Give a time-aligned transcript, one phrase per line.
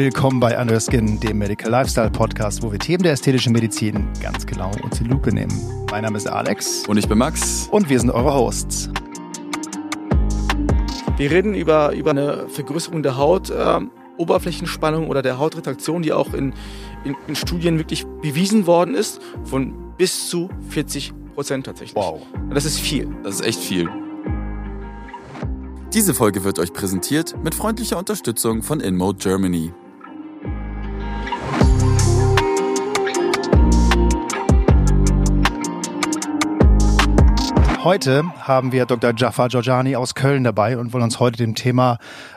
[0.00, 4.46] Willkommen bei Under Skin, dem Medical Lifestyle Podcast, wo wir Themen der ästhetischen Medizin ganz
[4.46, 5.52] genau unter die Lupe nehmen.
[5.90, 6.86] Mein Name ist Alex.
[6.86, 7.66] Und ich bin Max.
[7.72, 8.90] Und wir sind eure Hosts.
[11.16, 13.80] Wir reden über, über eine Vergrößerung der Haut, äh,
[14.18, 16.54] Oberflächenspannung oder der Hautretraktion, die auch in,
[17.02, 21.96] in, in Studien wirklich bewiesen worden ist, von bis zu 40 Prozent tatsächlich.
[21.96, 22.22] Wow.
[22.34, 23.12] Und das ist viel.
[23.24, 23.88] Das ist echt viel.
[25.92, 29.72] Diese Folge wird euch präsentiert mit freundlicher Unterstützung von InMode Germany.
[37.88, 39.14] Heute haben wir Dr.
[39.16, 41.96] Jafar Georgiani aus Köln dabei und wollen uns heute dem Thema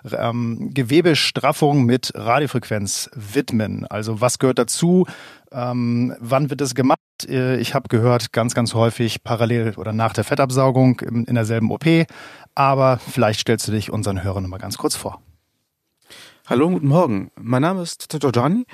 [0.10, 3.86] ähm, Gewebestraffung mit Radiofrequenz widmen.
[3.86, 5.08] Also was gehört dazu?
[5.52, 7.02] Ähm, wann wird es gemacht?
[7.27, 11.86] Äh, ich habe gehört, ganz, ganz häufig parallel oder nach der Fettabsaugung in, derselben OP.
[12.55, 15.22] Aber vielleicht stellst du dich unseren Hörern nochmal ganz kurz vor.
[16.48, 17.30] Hallo, guten Morgen.
[17.36, 18.32] Mein Name ist Dr.
[18.32, 18.66] Gianni.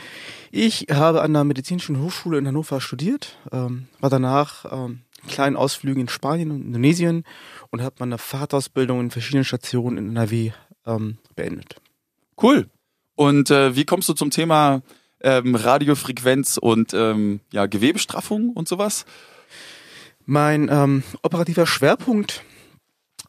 [0.52, 6.02] Ich habe an der Medizinischen Hochschule in Hannover studiert, ähm, war danach ähm, kleinen Ausflügen
[6.02, 7.24] in Spanien und Indonesien
[7.70, 10.52] und habe meine Fahrtausbildung in verschiedenen Stationen in NRW
[10.86, 11.76] ähm, beendet.
[12.42, 12.68] Cool.
[13.16, 14.82] Und äh, wie kommst du zum Thema
[15.22, 19.06] ähm, Radiofrequenz und ähm, ja, Gewebestraffung und sowas?
[20.26, 22.44] Mein ähm, operativer Schwerpunkt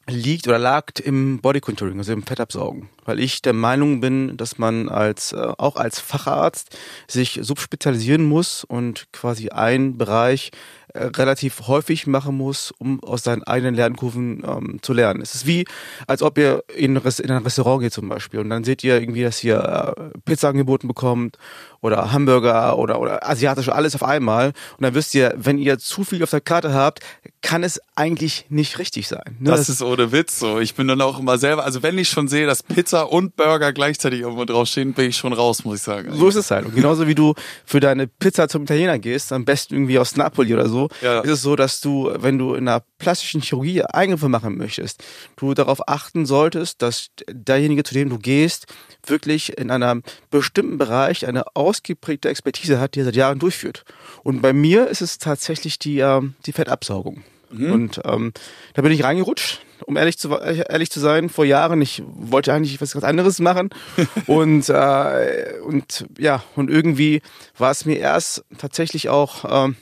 [0.09, 4.59] liegt oder lag im Body Contouring, also im Fettabsaugen, weil ich der Meinung bin, dass
[4.59, 10.51] man als äh, auch als Facharzt sich subspezialisieren muss und quasi einen Bereich
[10.95, 15.21] äh, relativ häufig machen muss, um aus seinen eigenen Lernkurven ähm, zu lernen.
[15.21, 15.67] Es ist wie,
[16.07, 19.23] als ob ihr in, in ein Restaurant geht zum Beispiel und dann seht ihr irgendwie,
[19.23, 21.37] dass ihr äh, Pizza angeboten bekommt
[21.81, 24.49] oder Hamburger oder, oder asiatische, alles auf einmal.
[24.49, 27.01] Und dann wisst ihr, wenn ihr zu viel auf der Karte habt,
[27.41, 29.37] kann es eigentlich nicht richtig sein.
[29.39, 29.51] Ne?
[29.51, 30.59] Das, das ist ohne Witz so.
[30.59, 33.73] Ich bin dann auch immer selber, also wenn ich schon sehe, dass Pizza und Burger
[33.73, 36.13] gleichzeitig irgendwo draufstehen, bin ich schon raus, muss ich sagen.
[36.15, 36.67] So ist es halt.
[36.67, 40.53] Und genauso wie du für deine Pizza zum Italiener gehst, am besten irgendwie aus Napoli
[40.55, 41.21] oder so, ja.
[41.21, 45.03] ist es so, dass du, wenn du in einer plastischen Chirurgie Eingriffe machen möchtest,
[45.37, 48.67] du darauf achten solltest, dass derjenige, zu dem du gehst,
[49.07, 53.85] wirklich in einem bestimmten Bereich eine ausgeprägte Expertise hat, die er seit Jahren durchführt.
[54.23, 57.23] Und bei mir ist es tatsächlich die, äh, die Fettabsaugung.
[57.51, 57.73] Mhm.
[57.73, 58.33] Und ähm,
[58.75, 61.81] da bin ich reingerutscht, um ehrlich zu, ehrlich zu sein, vor Jahren.
[61.81, 63.71] Ich wollte eigentlich was ganz anderes machen.
[64.27, 67.23] und, äh, und ja, und irgendwie
[67.57, 69.73] war es mir erst tatsächlich auch äh,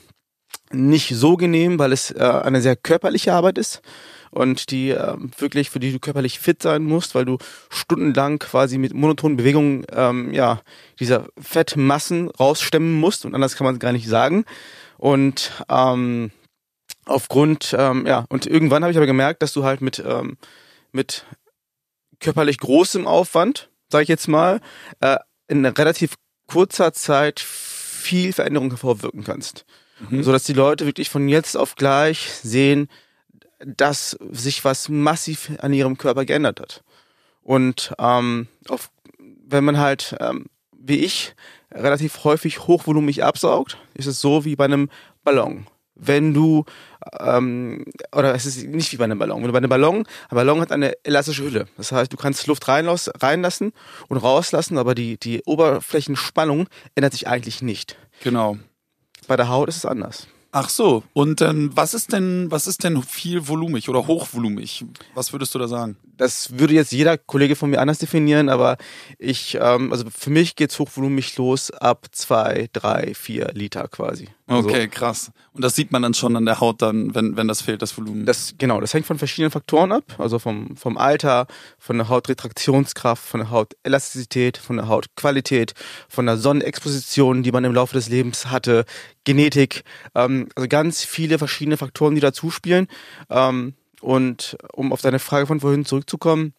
[0.71, 3.81] nicht so genehm, weil es äh, eine sehr körperliche Arbeit ist
[4.31, 7.37] und die äh, wirklich, für die du körperlich fit sein musst, weil du
[7.69, 10.61] stundenlang quasi mit monotonen Bewegungen ähm, ja,
[10.99, 14.45] dieser Fettmassen rausstemmen musst und anders kann man es gar nicht sagen.
[14.97, 16.31] Und ähm,
[17.05, 20.37] aufgrund, ähm, ja, und irgendwann habe ich aber gemerkt, dass du halt mit, ähm,
[20.91, 21.25] mit
[22.19, 24.59] körperlich großem Aufwand, sage ich jetzt mal,
[24.99, 25.17] äh,
[25.47, 26.15] in relativ
[26.47, 29.65] kurzer Zeit viel Veränderung hervorwirken kannst.
[30.09, 30.23] Mhm.
[30.23, 32.89] So dass die Leute wirklich von jetzt auf gleich sehen,
[33.59, 36.83] dass sich was massiv an ihrem Körper geändert hat.
[37.41, 40.45] Und ähm, auf, wenn man halt, ähm,
[40.77, 41.33] wie ich,
[41.71, 44.89] relativ häufig hochvolumig absaugt, ist es so wie bei einem
[45.23, 45.67] Ballon.
[45.95, 46.65] Wenn du,
[47.19, 49.37] ähm, oder es ist nicht wie bei einem Ballon.
[49.37, 51.67] Wenn du bei einem Ballon, ein Ballon hat eine elastische Hülle.
[51.75, 53.73] Das heißt, du kannst Luft reinlassen, reinlassen
[54.07, 57.97] und rauslassen, aber die, die Oberflächenspannung ändert sich eigentlich nicht.
[58.23, 58.57] Genau.
[59.27, 60.27] Bei der Haut ist es anders.
[60.51, 64.85] Ach so, und ähm, was ist denn, was ist denn viel volumig oder hochvolumig?
[65.13, 65.97] Was würdest du da sagen?
[66.15, 68.77] Das würde jetzt jeder Kollege von mir anders definieren, aber
[69.19, 74.29] ich, ähm, also für mich geht's hochvolumig los ab zwei, drei, vier Liter quasi.
[74.49, 75.31] Okay, also, krass.
[75.51, 77.97] Und das sieht man dann schon an der Haut dann, wenn, wenn das fehlt, das
[77.97, 78.25] Volumen.
[78.25, 80.03] Das, genau, das hängt von verschiedenen Faktoren ab.
[80.19, 81.47] Also vom, vom Alter,
[81.77, 85.73] von der Hautretraktionskraft, von der Hautelastizität, von der Hautqualität,
[86.07, 88.85] von der Sonnenexposition, die man im Laufe des Lebens hatte,
[89.25, 89.83] Genetik,
[90.15, 92.87] ähm, also ganz viele verschiedene Faktoren, die dazu spielen.
[93.29, 96.53] Ähm, und um auf deine Frage von vorhin zurückzukommen,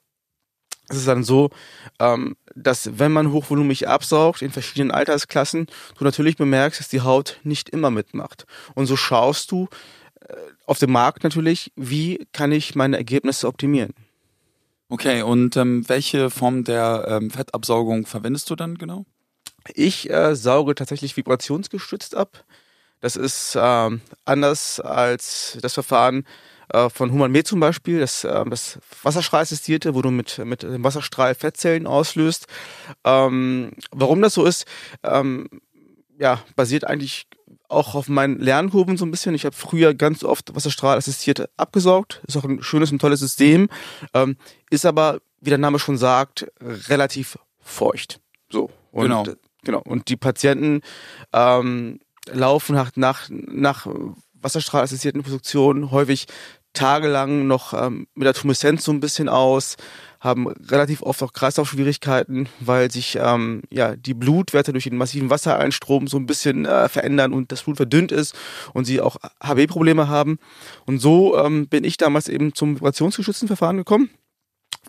[0.88, 1.50] es ist dann so,
[1.98, 5.66] ähm, dass wenn man hochvolumig absaugt in verschiedenen Altersklassen,
[5.98, 8.46] du natürlich bemerkst, dass die Haut nicht immer mitmacht.
[8.74, 9.68] Und so schaust du
[10.20, 10.34] äh,
[10.66, 13.94] auf dem Markt natürlich, wie kann ich meine Ergebnisse optimieren.
[14.88, 19.04] Okay, und ähm, welche Form der ähm, Fettabsaugung verwendest du dann genau?
[19.74, 22.44] Ich äh, sauge tatsächlich vibrationsgestützt ab.
[23.00, 26.24] Das ist ähm, anders als das Verfahren,
[26.72, 30.84] äh, von Human Med zum Beispiel, das, äh, das Wasserstrahlassistierte, wo du mit, mit dem
[30.84, 32.46] Wasserstrahl Fettzellen auslöst.
[33.04, 34.66] Ähm, warum das so ist,
[35.02, 35.48] ähm,
[36.18, 37.26] ja, basiert eigentlich
[37.68, 39.34] auch auf meinen Lernkurven so ein bisschen.
[39.34, 42.22] Ich habe früher ganz oft Wasserstrahlassistiert abgesaugt.
[42.26, 43.68] Ist auch ein schönes und tolles System.
[44.14, 44.36] Ähm,
[44.70, 48.20] ist aber, wie der Name schon sagt, relativ feucht.
[48.50, 48.70] So.
[48.90, 49.24] Und, Genau.
[49.64, 49.80] Genau.
[49.80, 50.82] Und die Patienten
[51.32, 52.00] ähm,
[52.32, 53.86] laufen nach, nach, nach
[54.40, 56.26] wasserstrahlassistierten Produktionen häufig
[56.72, 59.76] tagelang noch ähm, mit der Tumeszenz so ein bisschen aus,
[60.20, 66.08] haben relativ oft auch Kreislaufschwierigkeiten, weil sich ähm, ja die Blutwerte durch den massiven Wassereinstrom
[66.08, 68.34] so ein bisschen äh, verändern und das Blut verdünnt ist
[68.74, 70.38] und sie auch HB-Probleme haben.
[70.86, 74.10] Und so ähm, bin ich damals eben zum vibrationsgeschützten Verfahren gekommen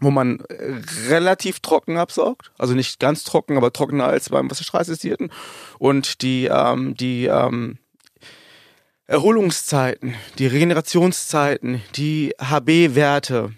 [0.01, 0.75] wo man äh,
[1.09, 5.29] relativ trocken absaugt, also nicht ganz trocken, aber trockener als beim Wasserstrahlassistierten
[5.77, 7.77] und die ähm, die ähm,
[9.09, 13.53] Erholungszeiten, die Regenerationszeiten, die HB-Werte,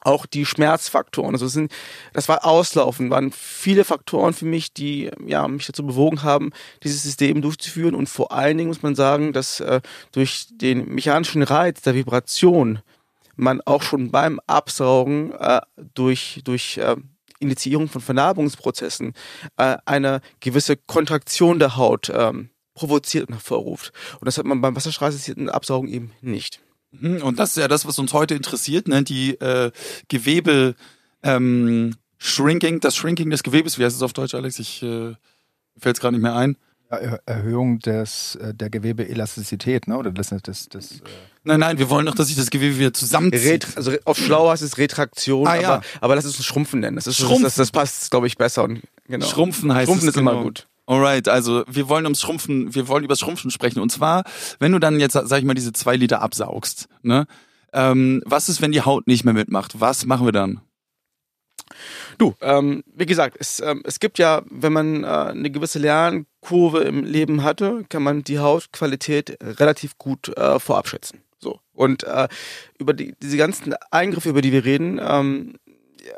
[0.00, 1.34] auch die Schmerzfaktoren.
[1.34, 1.70] Also sind,
[2.14, 7.02] das war Auslaufen, waren viele Faktoren für mich, die ja mich dazu bewogen haben, dieses
[7.02, 7.94] System durchzuführen.
[7.94, 9.82] Und vor allen Dingen muss man sagen, dass äh,
[10.12, 12.78] durch den mechanischen Reiz der Vibration
[13.36, 15.60] man auch schon beim Absaugen äh,
[15.92, 16.96] durch durch äh,
[17.40, 19.12] Initiierung von Vernarbungsprozessen
[19.58, 23.92] äh, eine gewisse Kontraktion der Haut ähm, provoziert und hervorruft.
[24.20, 26.60] Und das hat man beim wasserstrahlsensierten Absaugen eben nicht.
[26.92, 29.02] Mhm, Und das ist ja das, was uns heute interessiert, ne?
[29.02, 29.70] die äh,
[30.08, 30.74] Gewebe
[31.22, 33.78] ähm, Shrinking, das Shrinking des Gewebes.
[33.78, 34.58] Wie heißt es auf Deutsch, Alex?
[34.58, 35.14] Ich äh,
[35.78, 36.56] fällt es gerade nicht mehr ein.
[36.90, 39.96] Er Erhöhung des, äh, der Gewebeelastizität, ne?
[39.96, 41.00] Oder das, das, das äh
[41.42, 43.66] Nein, nein, wir wollen doch, dass sich das Gewebe wieder zusammenzieht.
[43.66, 45.74] Ret also auf schlau heißt es Retraktion, Ah, ja.
[45.74, 46.96] aber, aber lass es ein Schrumpfen nennen.
[46.96, 47.42] Das, ist, Schrumpfen.
[47.42, 48.64] das, das passt, glaube ich, besser.
[48.64, 49.26] Und, genau.
[49.26, 50.44] Schrumpfen heißt Schrumpfen es ist immer genau.
[50.44, 50.68] gut.
[50.86, 53.80] Alright, also wir wollen ums Schrumpfen, wir wollen übers Schrumpfen sprechen.
[53.80, 54.24] Und zwar,
[54.58, 57.26] wenn du dann jetzt, sag ich mal, diese zwei Liter absaugst, ne?
[57.72, 59.80] Ähm, was ist, wenn die Haut nicht mehr mitmacht?
[59.80, 60.60] Was machen wir dann?
[62.18, 66.80] Du, ähm, wie gesagt, es, ähm, es gibt ja, wenn man äh, eine gewisse Lernkurve
[66.80, 71.22] im Leben hatte, kann man die Hautqualität relativ gut äh, vorab schätzen.
[71.38, 71.58] So.
[71.72, 72.28] Und äh,
[72.78, 75.54] über die, diese ganzen Eingriffe, über die wir reden, ähm,
[76.04, 76.12] ja,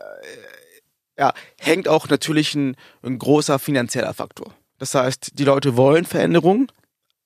[1.59, 4.55] hängt auch natürlich ein, ein großer finanzieller Faktor.
[4.79, 6.71] Das heißt, die Leute wollen Veränderung,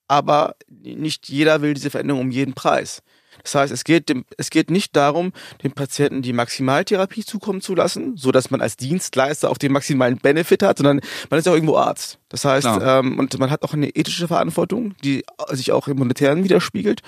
[0.08, 3.02] aber nicht jeder will diese Veränderung um jeden Preis.
[3.42, 5.32] Das heißt, es geht, dem, es geht nicht darum,
[5.62, 10.18] dem Patienten die Maximaltherapie zukommen zu lassen, so dass man als Dienstleister auch den maximalen
[10.18, 11.00] Benefit hat, sondern
[11.30, 12.18] man ist ja auch irgendwo Arzt.
[12.28, 16.44] Das heißt, ähm, und man hat auch eine ethische Verantwortung, die sich auch im Monetären
[16.44, 17.00] widerspiegelt.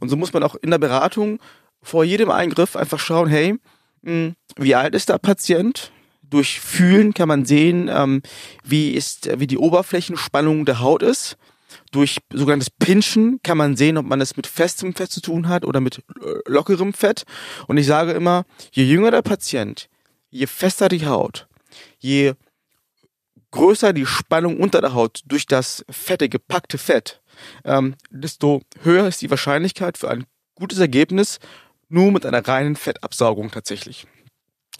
[0.00, 1.38] Und so muss man auch in der Beratung
[1.82, 3.56] vor jedem Eingriff einfach schauen, hey,
[4.02, 5.90] mh, wie alt ist der Patient?
[6.30, 8.22] Durch Fühlen kann man sehen, ähm,
[8.64, 11.36] wie ist, wie die Oberflächenspannung der Haut ist.
[11.90, 15.64] Durch sogenanntes Pinchen kann man sehen, ob man es mit festem Fett zu tun hat
[15.64, 16.02] oder mit äh,
[16.46, 17.24] lockerem Fett.
[17.66, 19.88] Und ich sage immer, je jünger der Patient,
[20.30, 21.46] je fester die Haut,
[21.98, 22.34] je
[23.50, 27.22] größer die Spannung unter der Haut durch das fette, gepackte Fett,
[27.64, 31.38] ähm, desto höher ist die Wahrscheinlichkeit für ein gutes Ergebnis
[31.88, 34.06] nur mit einer reinen Fettabsaugung tatsächlich.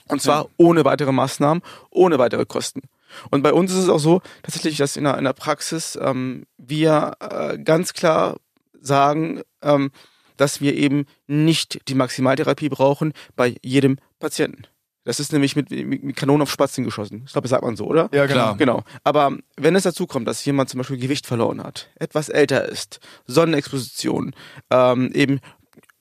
[0.08, 2.82] Und zwar ohne weitere Maßnahmen, ohne weitere Kosten.
[3.30, 6.44] Und bei uns ist es auch so, tatsächlich, dass in der, in der Praxis ähm,
[6.58, 8.36] wir äh, ganz klar
[8.80, 9.90] sagen, ähm,
[10.36, 14.66] dass wir eben nicht die Maximaltherapie brauchen bei jedem Patienten.
[15.04, 17.22] Das ist nämlich mit, mit, Kanonen auf Spatzen geschossen.
[17.24, 18.10] Ich glaube, das sagt man so, oder?
[18.12, 18.58] Ja, Klar.
[18.58, 18.82] Genau.
[19.04, 23.00] Aber wenn es dazu kommt, dass jemand zum Beispiel Gewicht verloren hat, etwas älter ist,
[23.26, 24.34] Sonnenexposition,
[24.70, 25.40] ähm, eben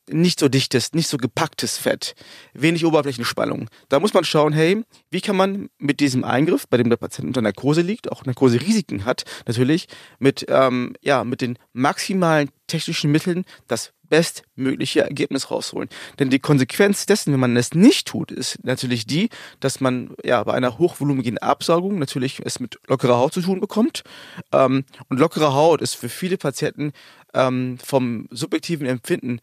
[0.09, 2.15] nicht so dichtes, nicht so gepacktes Fett,
[2.53, 3.69] wenig Oberflächenspannung.
[3.89, 7.27] Da muss man schauen, hey, wie kann man mit diesem Eingriff, bei dem der Patient
[7.27, 9.87] unter Narkose liegt, auch Narkoserisiken hat, natürlich,
[10.19, 15.89] mit, ähm, ja, mit den maximalen technischen Mitteln das bestmögliche Ergebnis rausholen.
[16.19, 20.43] Denn die Konsequenz dessen, wenn man es nicht tut, ist natürlich die, dass man ja
[20.43, 24.03] bei einer hochvolumigen Absaugung natürlich es mit lockerer Haut zu tun bekommt.
[24.51, 26.93] Ähm, und lockere Haut ist für viele Patienten
[27.33, 29.39] ähm, vom subjektiven Empfinden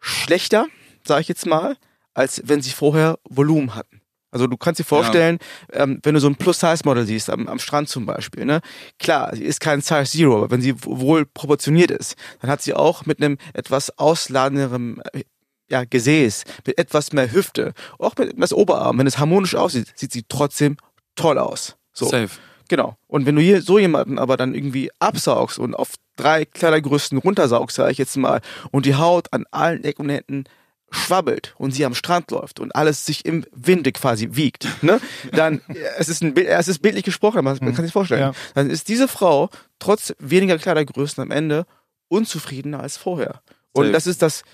[0.00, 0.66] schlechter,
[1.06, 1.76] sage ich jetzt mal,
[2.14, 4.02] als wenn sie vorher Volumen hatten.
[4.30, 5.38] Also du kannst dir vorstellen,
[5.72, 8.60] ähm, wenn du so ein Plus-Size-Model siehst, am, am Strand zum Beispiel, ne?
[8.98, 12.74] Klar, sie ist kein Size Zero, aber wenn sie wohl proportioniert ist, dann hat sie
[12.74, 15.24] auch mit einem etwas ausladenderen äh,
[15.70, 20.12] ja, Gesäß, mit etwas mehr Hüfte, auch mit etwas Oberarm, wenn es harmonisch aussieht, sieht
[20.12, 20.76] sie trotzdem
[21.14, 21.76] toll aus.
[21.92, 22.06] So.
[22.06, 22.30] Safe.
[22.68, 22.96] Genau.
[23.06, 27.76] Und wenn du hier so jemanden aber dann irgendwie absaugst und auf drei Kleidergrößen runtersaugst,
[27.76, 30.44] sage ich jetzt mal, und die Haut an allen Ecken und Enden
[30.90, 35.00] schwabbelt und sie am Strand läuft und alles sich im Winde quasi wiegt, ne?
[35.32, 35.60] Dann
[35.98, 38.20] es ist ein Bild, es ist bildlich gesprochen, aber man kann sich vorstellen.
[38.20, 38.32] Ja.
[38.54, 41.66] Dann ist diese Frau trotz weniger Kleidergrößen am Ende
[42.08, 43.42] unzufriedener als vorher.
[43.72, 44.44] Und das ist das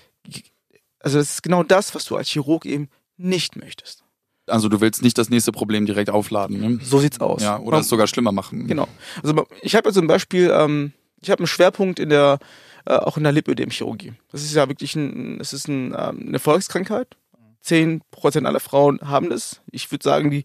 [1.05, 4.04] also das ist genau das, was du als Chirurg eben nicht möchtest.
[4.47, 6.79] Also du willst nicht das nächste Problem direkt aufladen, ne?
[6.83, 7.41] So sieht's aus.
[7.41, 8.67] Ja, oder es sogar schlimmer machen.
[8.67, 8.87] Genau.
[9.23, 12.37] Also ich habe ja zum Beispiel, ähm, ich habe einen Schwerpunkt in der,
[12.85, 14.13] äh, auch in der Lipödemchirurgie.
[14.31, 17.15] Das ist ja wirklich ein, das ist ein, ähm, eine Volkskrankheit.
[17.61, 19.61] Zehn Prozent aller Frauen haben das.
[19.71, 20.43] Ich würde sagen, die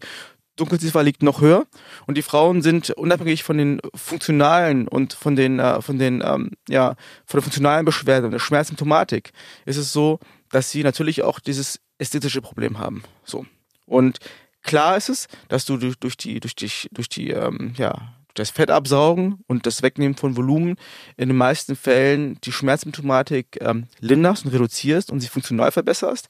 [0.55, 1.65] Dunkelziffer liegt noch höher
[2.07, 6.51] und die Frauen sind unabhängig von den funktionalen und von den äh, von den ähm,
[6.67, 9.31] ja von den funktionalen Beschwerden der Schmerzsymptomatik
[9.65, 13.03] ist es so, dass sie natürlich auch dieses ästhetische Problem haben.
[13.23, 13.45] So
[13.85, 14.19] und
[14.61, 18.49] klar ist es, dass du durch, durch die durch die durch die ähm, ja das
[18.49, 20.77] Fettabsaugen und das Wegnehmen von Volumen
[21.17, 26.27] in den meisten Fällen die Schmerzsymptomatik ähm, linderst und reduzierst und sie funktional verbesserst.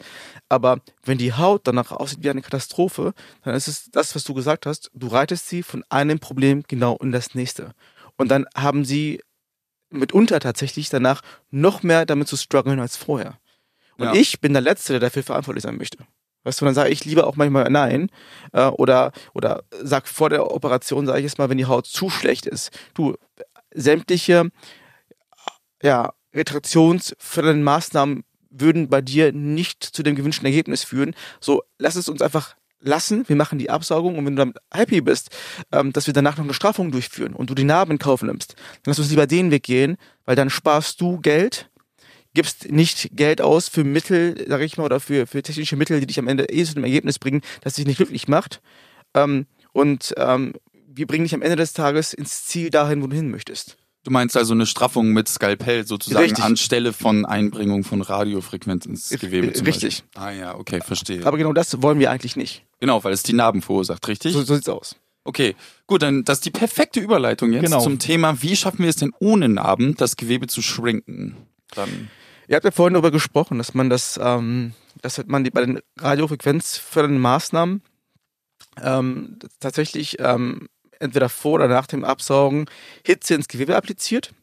[0.50, 4.34] Aber wenn die Haut danach aussieht wie eine Katastrophe, dann ist es das, was du
[4.34, 4.90] gesagt hast.
[4.94, 7.74] Du reitest sie von einem Problem genau in das nächste.
[8.18, 9.22] Und dann haben sie
[9.90, 13.38] mitunter tatsächlich danach noch mehr damit zu strugglen als vorher.
[13.98, 14.14] Und ja.
[14.14, 15.98] ich bin der Letzte, der dafür verantwortlich sein möchte.
[16.44, 18.10] Weißt du, dann sage ich lieber auch manchmal nein.
[18.54, 22.10] Äh, oder, oder sag vor der Operation, sage ich jetzt mal, wenn die Haut zu
[22.10, 22.72] schlecht ist.
[22.94, 23.16] Du,
[23.74, 24.50] sämtliche
[25.82, 31.16] ja, retraktionsfördernden Maßnahmen würden bei dir nicht zu dem gewünschten Ergebnis führen.
[31.40, 35.02] So, lass es uns einfach lassen, wir machen die Absaugung und wenn du damit happy
[35.02, 35.30] bist,
[35.72, 38.56] ähm, dass wir danach noch eine Strafung durchführen und du die Narben in Kauf nimmst,
[38.56, 41.70] dann lass uns lieber den Weg gehen, weil dann sparst du Geld
[42.34, 46.08] gibst nicht Geld aus für Mittel, sag ich mal, oder für, für technische Mittel, die
[46.08, 48.62] dich am Ende eh zu dem Ergebnis bringen, das dich nicht glücklich macht.
[49.14, 50.54] Ähm, und ähm,
[50.88, 53.78] wir bringen dich am Ende des Tages ins Ziel dahin, wo du hin möchtest.
[54.04, 56.44] Du meinst also eine Straffung mit Skalpell sozusagen Richtig.
[56.44, 60.04] anstelle von Einbringung von Radiofrequenz ins Gewebe zum Richtig.
[60.16, 60.22] Beispiel.
[60.22, 61.24] Ah ja, okay, verstehe.
[61.26, 62.66] Aber genau das wollen wir eigentlich nicht.
[62.80, 64.34] Genau, weil es die Narben verursacht, richtig?
[64.34, 64.96] So, so sieht's aus.
[65.24, 67.80] Okay, gut, dann das ist die perfekte Überleitung jetzt genau.
[67.80, 71.38] zum Thema, wie schaffen wir es denn ohne Narben, das Gewebe zu schrinken?
[71.76, 72.10] Dann
[72.52, 75.80] Ihr habt ja vorhin darüber gesprochen, dass man das, ähm, dass man die, bei den
[75.98, 77.82] radiofrequenzfördernden Maßnahmen
[78.84, 80.68] ähm, tatsächlich ähm,
[81.00, 82.66] entweder vor oder nach dem Absaugen
[83.06, 84.34] Hitze ins Gewebe appliziert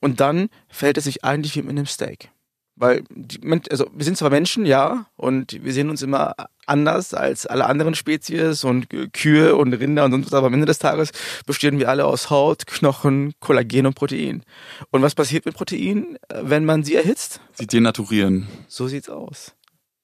[0.00, 2.28] und dann fällt es sich eigentlich wie mit einem Steak.
[2.76, 3.40] Weil, die,
[3.70, 6.34] also wir sind zwar Menschen, ja, und wir sehen uns immer
[6.66, 10.66] anders als alle anderen Spezies und Kühe und Rinder und sonst was, aber am Ende
[10.66, 11.12] des Tages
[11.46, 14.42] bestehen wir alle aus Haut, Knochen, Kollagen und Protein.
[14.90, 17.40] Und was passiert mit Protein, wenn man sie erhitzt?
[17.52, 18.48] Sie denaturieren.
[18.66, 19.52] So sieht's aus.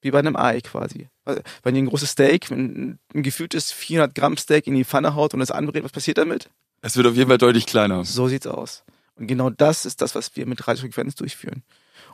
[0.02, 1.08] Wie bei einem Ei quasi.
[1.62, 5.34] Wenn ihr ein großes Steak, ein, ein gefühltes 400 Gramm Steak in die Pfanne haut
[5.34, 6.48] und es anbrät, was passiert damit?
[6.82, 8.04] Es wird auf jeden Fall deutlich kleiner.
[8.04, 8.84] So sieht's aus.
[9.16, 11.62] Und genau das ist das, was wir mit Radiofrequenz durchführen.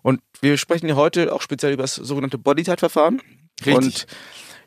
[0.06, 3.20] Und wir sprechen ja heute auch speziell über das sogenannte Bodytight-Verfahren.
[3.66, 4.06] Und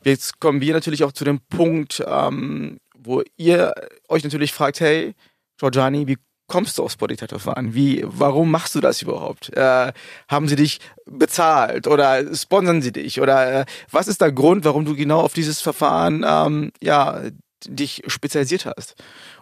[0.04, 3.72] jetzt kommen wir natürlich auch zu dem Punkt, ähm, wo ihr
[4.10, 5.14] euch natürlich fragt, hey,
[5.56, 7.72] Georgiani, wie kommst du aufs Bodytight-Verfahren?
[7.72, 9.48] Wie, warum machst du das überhaupt?
[9.56, 9.94] Äh,
[10.28, 13.18] haben sie dich bezahlt oder sponsern sie dich?
[13.18, 17.22] Oder äh, was ist der Grund, warum du genau auf dieses Verfahren ähm, ja,
[17.66, 18.94] dich spezialisiert hast?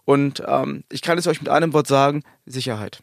[0.05, 3.01] Und ähm, ich kann es euch mit einem Wort sagen, Sicherheit.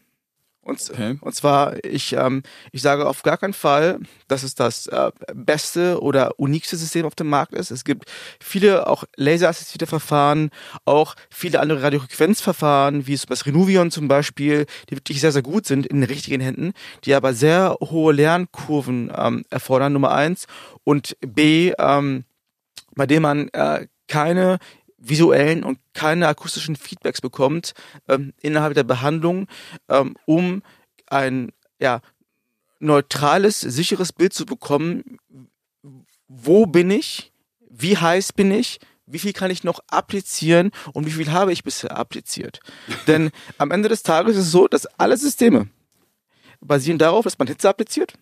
[0.66, 1.16] Und, okay.
[1.22, 2.42] und zwar, ich, ähm,
[2.72, 7.14] ich sage auf gar keinen Fall, dass es das äh, beste oder unikste System auf
[7.14, 7.70] dem Markt ist.
[7.70, 10.50] Es gibt viele auch laserassistierte Verfahren,
[10.84, 15.68] auch viele andere Radiofrequenzverfahren, wie es das Renuvion zum Beispiel, die wirklich sehr, sehr gut
[15.68, 20.48] sind in den richtigen Händen, die aber sehr hohe Lernkurven ähm, erfordern, Nummer eins.
[20.84, 22.24] Und B, ähm,
[22.96, 24.58] bei dem man äh, keine
[24.98, 27.74] visuellen und keine akustischen Feedbacks bekommt
[28.08, 29.48] ähm, innerhalb der Behandlung,
[29.90, 30.64] ähm, um
[31.08, 32.02] ein ja,
[32.80, 35.18] neutrales, sicheres Bild zu bekommen,
[36.28, 37.32] wo bin ich,
[37.70, 41.64] wie heiß bin ich, wie viel kann ich noch applizieren und wie viel habe ich
[41.64, 42.60] bisher appliziert.
[43.08, 45.68] Denn am Ende des Tages ist es so, dass alle Systeme
[46.62, 48.14] basieren darauf, dass man Hitze appliziert,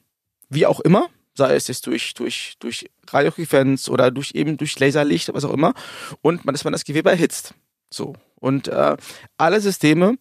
[0.49, 5.33] wie auch immer, sei es jetzt durch, durch, durch Radiofrequenz oder durch eben durch Laserlicht,
[5.33, 5.73] was auch immer,
[6.21, 7.53] und man, dass man das Gewebe erhitzt.
[7.89, 8.15] So.
[8.39, 8.97] Und äh,
[9.37, 10.17] alle Systeme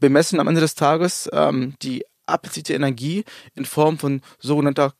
[0.00, 3.24] bemessen am Ende des Tages ähm, die applizierte Energie
[3.54, 4.94] in Form von sogenannter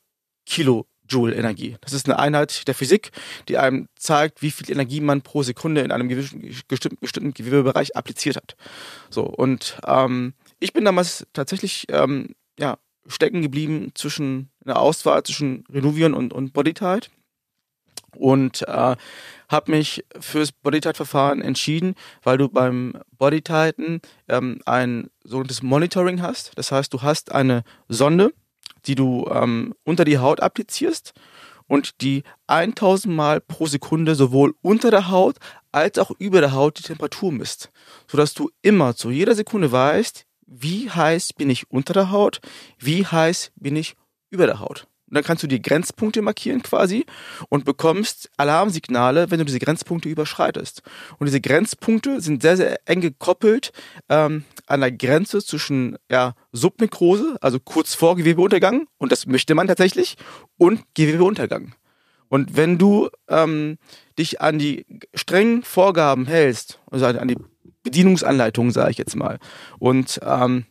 [0.45, 1.77] Kilojoule-Energie.
[1.81, 3.11] Das ist eine Einheit der Physik,
[3.47, 6.07] die einem zeigt, wie viel Energie man pro Sekunde in einem
[6.67, 8.55] bestimmten, bestimmten Gewebebereich appliziert hat.
[9.09, 15.63] So, und ähm, ich bin damals tatsächlich ähm, ja, stecken geblieben zwischen einer Auswahl zwischen
[15.71, 17.09] Renuvion und, und Bodytight
[18.15, 18.95] und äh,
[19.49, 26.51] habe mich fürs Bodytight-Verfahren entschieden, weil du beim Bodytighten ähm, ein sogenanntes Monitoring hast.
[26.55, 28.33] Das heißt, du hast eine Sonde,
[28.85, 31.13] die du ähm, unter die Haut applizierst
[31.67, 35.37] und die 1000 Mal pro Sekunde sowohl unter der Haut
[35.71, 37.69] als auch über der Haut die Temperatur misst,
[38.07, 42.41] sodass du immer zu jeder Sekunde weißt, wie heiß bin ich unter der Haut,
[42.77, 43.95] wie heiß bin ich
[44.31, 44.87] über der Haut.
[45.11, 47.05] Und dann kannst du die Grenzpunkte markieren quasi
[47.49, 50.83] und bekommst Alarmsignale, wenn du diese Grenzpunkte überschreitest.
[51.19, 53.73] Und diese Grenzpunkte sind sehr, sehr eng gekoppelt
[54.07, 59.67] ähm, an der Grenze zwischen ja, Subnekrose, also kurz vor Gewebeuntergang, und das möchte man
[59.67, 60.15] tatsächlich,
[60.57, 61.75] und Gewebeuntergang.
[62.29, 63.77] Und wenn du ähm,
[64.17, 67.37] dich an die strengen Vorgaben hältst, also an die
[67.83, 69.39] Bedienungsanleitungen, sage ich jetzt mal,
[69.77, 70.63] und ähm,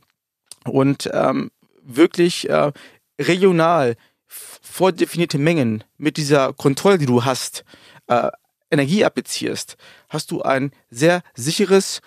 [0.64, 1.50] und ähm,
[1.82, 2.72] wirklich äh,
[3.20, 3.96] regional
[4.26, 7.64] vordefinierte Mengen mit dieser Kontrolle, die du hast,
[8.06, 8.30] äh,
[8.70, 9.76] Energie applicierst,
[10.08, 12.00] hast du ein sehr sicheres,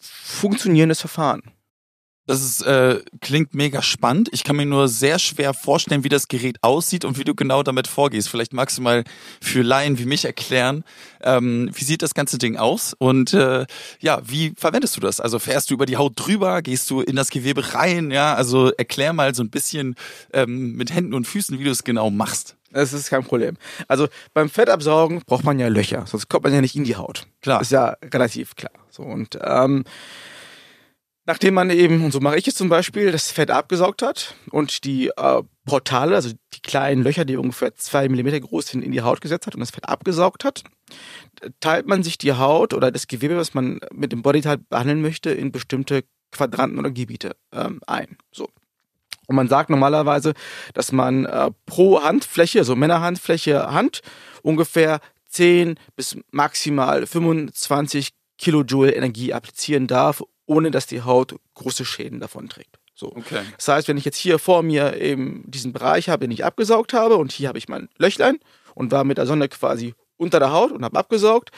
[0.00, 1.42] funktionierendes Verfahren.
[2.26, 4.28] Das ist, äh, klingt mega spannend.
[4.32, 7.62] Ich kann mir nur sehr schwer vorstellen, wie das Gerät aussieht und wie du genau
[7.62, 8.28] damit vorgehst.
[8.28, 9.04] Vielleicht magst du mal
[9.40, 10.82] für Laien wie mich erklären,
[11.22, 13.64] ähm, wie sieht das ganze Ding aus und äh,
[14.00, 15.20] ja, wie verwendest du das?
[15.20, 18.10] Also fährst du über die Haut drüber, gehst du in das Gewebe rein?
[18.10, 19.94] Ja, also erklär mal so ein bisschen
[20.32, 22.56] ähm, mit Händen und Füßen, wie du es genau machst.
[22.72, 23.56] Das ist kein Problem.
[23.86, 27.26] Also beim Fettabsaugen braucht man ja Löcher, sonst kommt man ja nicht in die Haut.
[27.40, 27.60] Klar.
[27.60, 28.72] ist ja relativ klar.
[28.90, 29.84] So und ähm,
[31.28, 34.84] Nachdem man eben, und so mache ich es zum Beispiel, das Fett abgesaugt hat und
[34.84, 39.02] die äh, Portale, also die kleinen Löcher, die ungefähr zwei Millimeter groß sind, in die
[39.02, 40.62] Haut gesetzt hat und das Fett abgesaugt hat,
[41.58, 45.30] teilt man sich die Haut oder das Gewebe, was man mit dem Bodytype behandeln möchte,
[45.30, 48.16] in bestimmte Quadranten oder Gebiete ähm, ein.
[48.30, 48.48] So.
[49.26, 50.34] Und man sagt normalerweise,
[50.74, 54.02] dass man äh, pro Handfläche, also Männerhandfläche Hand,
[54.42, 62.20] ungefähr 10 bis maximal 25 Kilojoule Energie applizieren darf, ohne dass die Haut große Schäden
[62.20, 62.78] davon trägt.
[62.94, 63.08] So.
[63.08, 63.42] Okay.
[63.56, 66.94] Das heißt, wenn ich jetzt hier vor mir eben diesen Bereich habe, den ich abgesaugt
[66.94, 68.38] habe, und hier habe ich mein Löchlein
[68.74, 71.50] und war mit der Sonne quasi unter der Haut und habe abgesaugt,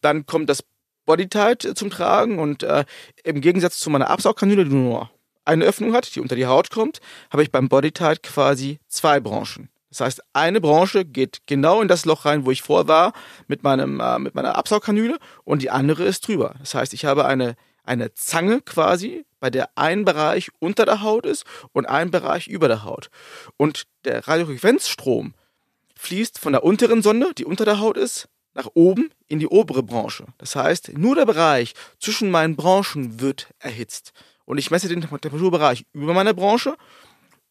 [0.00, 0.62] dann kommt das
[1.04, 2.84] Bodytight zum Tragen und äh,
[3.24, 5.10] im Gegensatz zu meiner Absaugkanüle, die nur
[5.44, 9.68] eine Öffnung hat, die unter die Haut kommt, habe ich beim Bodytight quasi zwei Branchen.
[9.90, 13.12] Das heißt, eine Branche geht genau in das Loch rein, wo ich vor war,
[13.46, 16.54] mit meinem äh, mit meiner Absaugkanüle und die andere ist drüber.
[16.58, 21.26] Das heißt, ich habe eine eine Zange quasi, bei der ein Bereich unter der Haut
[21.26, 23.10] ist und ein Bereich über der Haut.
[23.56, 25.34] Und der Radiofrequenzstrom
[25.96, 29.82] fließt von der unteren Sonde, die unter der Haut ist, nach oben in die obere
[29.82, 30.26] Branche.
[30.38, 34.12] Das heißt, nur der Bereich zwischen meinen Branchen wird erhitzt.
[34.44, 36.76] Und ich messe den Temperaturbereich über meiner Branche,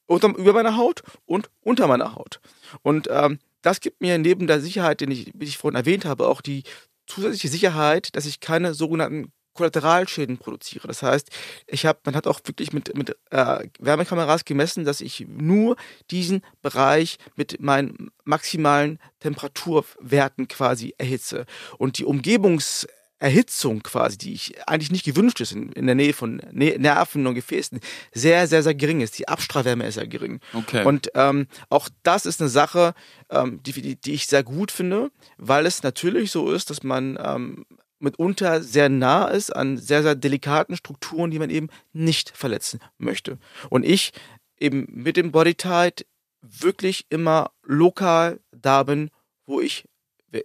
[0.05, 2.39] unter, über meiner Haut und unter meiner Haut.
[2.81, 6.27] Und ähm, das gibt mir neben der Sicherheit, den ich, wie ich vorhin erwähnt habe,
[6.27, 6.63] auch die
[7.07, 10.87] zusätzliche Sicherheit, dass ich keine sogenannten Kollateralschäden produziere.
[10.87, 11.29] Das heißt,
[11.67, 15.75] ich habe, man hat auch wirklich mit, mit äh, Wärmekameras gemessen, dass ich nur
[16.11, 21.45] diesen Bereich mit meinen maximalen Temperaturwerten quasi erhitze.
[21.77, 26.41] Und die Umgebungserhitzung quasi, die ich eigentlich nicht gewünscht ist in, in der Nähe von
[26.51, 27.79] ne Nerven und Gefäßen,
[28.11, 29.19] sehr, sehr, sehr gering ist.
[29.19, 30.39] Die Abstrahlwärme ist sehr gering.
[30.53, 30.83] Okay.
[30.83, 32.95] Und ähm, auch das ist eine Sache,
[33.29, 37.19] ähm, die, die, die ich sehr gut finde, weil es natürlich so ist, dass man
[37.23, 37.65] ähm,
[38.03, 43.37] mitunter sehr nah ist an sehr, sehr delikaten Strukturen, die man eben nicht verletzen möchte.
[43.69, 44.11] Und ich
[44.59, 46.05] eben mit dem Body Tight
[46.41, 49.09] wirklich immer lokal da bin,
[49.45, 49.85] wo ich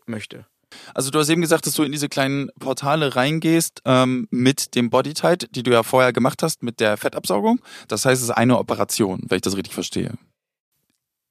[0.07, 0.47] möchte.
[0.95, 4.91] Also du hast eben gesagt, dass du in diese kleinen Portale reingehst ähm, mit dem
[4.91, 7.61] Body Tight, die du ja vorher gemacht hast, mit der Fettabsaugung.
[7.89, 10.15] Das heißt, es ist eine Operation, wenn ich das richtig verstehe.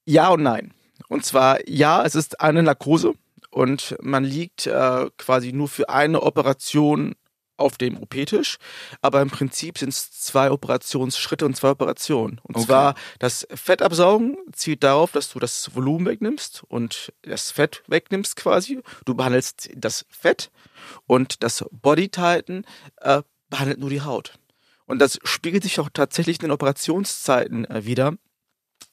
[0.05, 0.73] Ja und nein.
[1.07, 3.13] Und zwar, ja, es ist eine Narkose
[3.57, 7.15] und man liegt äh, quasi nur für eine Operation
[7.57, 8.57] auf dem OP-Tisch,
[9.01, 12.39] aber im Prinzip sind es zwei Operationsschritte und zwei Operationen.
[12.43, 12.65] Und okay.
[12.67, 18.83] zwar das Fettabsaugen zielt darauf, dass du das Volumen wegnimmst und das Fett wegnimmst quasi.
[19.05, 20.51] Du behandelst das Fett
[21.07, 22.63] und das Body Tighten
[22.97, 24.37] äh, behandelt nur die Haut.
[24.85, 28.13] Und das spiegelt sich auch tatsächlich in den Operationszeiten äh, wieder,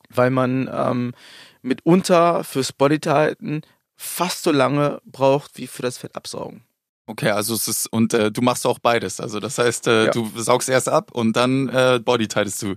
[0.08, 1.12] weil man ähm,
[1.60, 3.60] mitunter fürs Body Tighten
[3.96, 6.64] fast so lange braucht wie für das Fettabsaugen.
[7.06, 9.20] Okay, also es ist, und äh, du machst auch beides.
[9.20, 10.10] Also das heißt, äh, ja.
[10.10, 12.74] du saugst erst ab und dann äh, bodytightest du.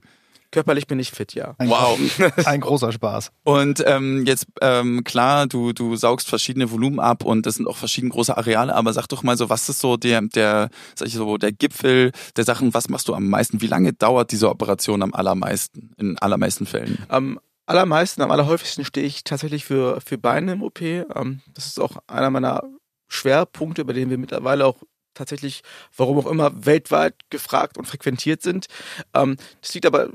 [0.52, 1.56] Körperlich bin ich fit, ja.
[1.58, 2.00] Ein wow.
[2.46, 3.32] Ein großer Spaß.
[3.44, 7.76] Und ähm, jetzt, ähm, klar, du, du saugst verschiedene Volumen ab und das sind auch
[7.76, 11.16] verschiedene große Areale, aber sag doch mal so, was ist so der, der, sag ich
[11.16, 13.62] so, der Gipfel der Sachen, was machst du am meisten?
[13.62, 16.98] Wie lange dauert diese Operation am allermeisten, in allermeisten Fällen?
[17.10, 20.82] Am allermeisten, am allerhäufigsten stehe ich tatsächlich für, für Beine im OP.
[20.82, 22.64] Ähm, das ist auch einer meiner
[23.08, 24.78] Schwerpunkte, bei denen wir mittlerweile auch
[25.14, 25.62] tatsächlich,
[25.96, 28.68] warum auch immer, weltweit gefragt und frequentiert sind.
[29.14, 30.10] Ähm, das liegt aber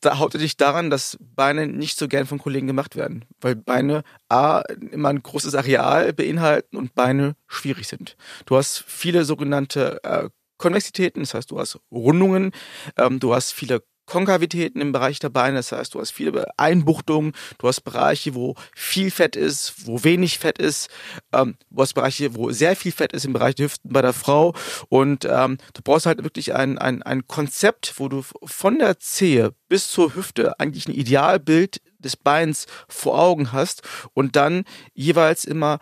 [0.00, 4.60] da hauptsächlich daran, dass Beine nicht so gern von Kollegen gemacht werden, weil Beine A
[4.92, 8.16] immer ein großes Areal beinhalten und Beine schwierig sind.
[8.46, 12.52] Du hast viele sogenannte äh, Konvexitäten, das heißt, du hast Rundungen,
[12.96, 15.58] ähm, du hast viele Konkavitäten im Bereich der Beine.
[15.58, 20.38] Das heißt, du hast viele Einbuchtungen, du hast Bereiche, wo viel Fett ist, wo wenig
[20.38, 20.88] Fett ist,
[21.32, 24.14] ähm, du hast Bereiche, wo sehr viel Fett ist im Bereich der Hüften bei der
[24.14, 24.54] Frau.
[24.88, 29.52] Und ähm, du brauchst halt wirklich ein, ein, ein Konzept, wo du von der Zehe
[29.68, 33.82] bis zur Hüfte eigentlich ein Idealbild des Beins vor Augen hast
[34.14, 35.78] und dann jeweils immer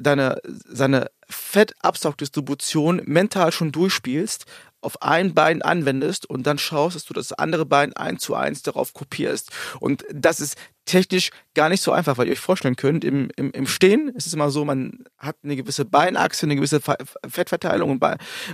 [0.00, 4.46] deine, seine Fettabsaugdistribution mental schon durchspielst,
[4.80, 8.62] auf ein Bein anwendest und dann schaust, dass du das andere Bein eins zu eins
[8.62, 9.50] darauf kopierst.
[9.80, 13.50] Und das ist technisch gar nicht so einfach, weil ihr euch vorstellen könnt, im, im,
[13.50, 16.80] im Stehen ist es immer so, man hat eine gewisse Beinachse, eine gewisse
[17.28, 18.04] Fettverteilung und,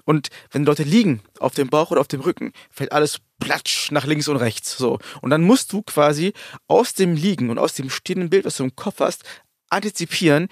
[0.04, 4.06] und wenn Leute liegen auf dem Bauch oder auf dem Rücken, fällt alles platsch nach
[4.06, 4.76] links und rechts.
[4.76, 4.98] So.
[5.20, 6.32] Und dann musst du quasi
[6.66, 9.24] aus dem Liegen und aus dem stehenden Bild, was du im Kopf hast,
[9.68, 10.48] antizipieren,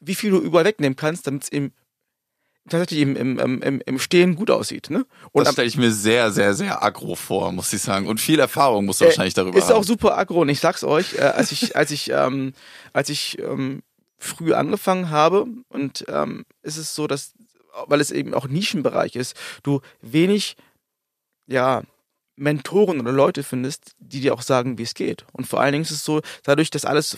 [0.00, 1.72] wie viel du überall wegnehmen kannst, damit es im
[2.68, 4.90] tatsächlich im, im, im, im Stehen gut aussieht.
[4.90, 5.06] Ne?
[5.32, 8.06] Und das stelle ich mir sehr, sehr, sehr aggro vor, muss ich sagen.
[8.06, 9.70] Und viel Erfahrung musst du äh, wahrscheinlich darüber ist haben.
[9.70, 12.52] Ist auch super aggro und ich sag's euch, äh, als ich, als ich, ähm,
[12.92, 13.82] als ich ähm,
[14.18, 17.32] früh angefangen habe und ähm, ist es so, dass,
[17.86, 20.56] weil es eben auch Nischenbereich ist, du wenig,
[21.46, 21.82] ja,
[22.38, 25.24] Mentoren oder Leute findest, die dir auch sagen, wie es geht.
[25.32, 27.16] Und vor allen Dingen ist es so, dadurch, dass alles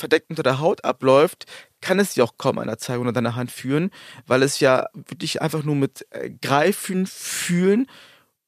[0.00, 1.44] verdeckt unter der Haut abläuft,
[1.80, 3.90] kann es ja auch kaum einer Zeigung unter deiner Hand führen,
[4.26, 7.86] weil es ja wirklich einfach nur mit äh, Greifen, Fühlen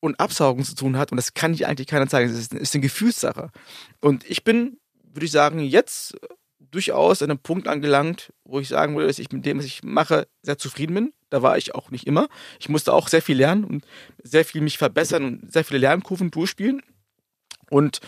[0.00, 1.12] und Absaugen zu tun hat.
[1.12, 2.30] Und das kann dir eigentlich keiner zeigen.
[2.30, 3.50] Das ist, ist eine Gefühlssache.
[4.00, 6.16] Und ich bin, würde ich sagen, jetzt
[6.58, 9.82] durchaus an einem Punkt angelangt, wo ich sagen würde, dass ich mit dem, was ich
[9.84, 11.12] mache, sehr zufrieden bin.
[11.30, 12.28] Da war ich auch nicht immer.
[12.58, 13.84] Ich musste auch sehr viel lernen und
[14.22, 16.82] sehr viel mich verbessern und sehr viele Lernkurven durchspielen.
[17.70, 18.00] Und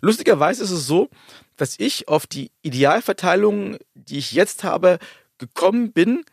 [0.00, 1.08] lustigerweise ist es so,
[1.56, 4.98] dass ich auf die Idealverteilung, die ich jetzt habe,
[5.38, 6.24] gekommen bin,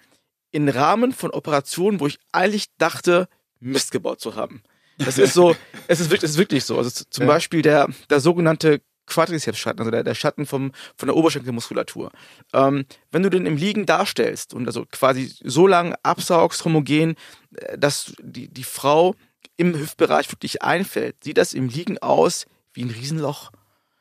[0.51, 3.27] im Rahmen von Operationen, wo ich eigentlich dachte,
[3.59, 4.61] Mist gebaut zu haben.
[4.99, 5.55] Das ist so,
[5.87, 6.77] es ist wirklich, es ist wirklich so.
[6.77, 7.27] Also zum ja.
[7.27, 12.11] Beispiel der, der sogenannte Quadrizeps-Schatten, also der, der Schatten vom, von der Oberschenkelmuskulatur.
[12.53, 17.15] Ähm, wenn du den im Liegen darstellst und also quasi so lang absaugst, homogen,
[17.55, 19.15] äh, dass die, die Frau
[19.57, 23.51] im Hüftbereich wirklich einfällt, sieht das im Liegen aus wie ein Riesenloch.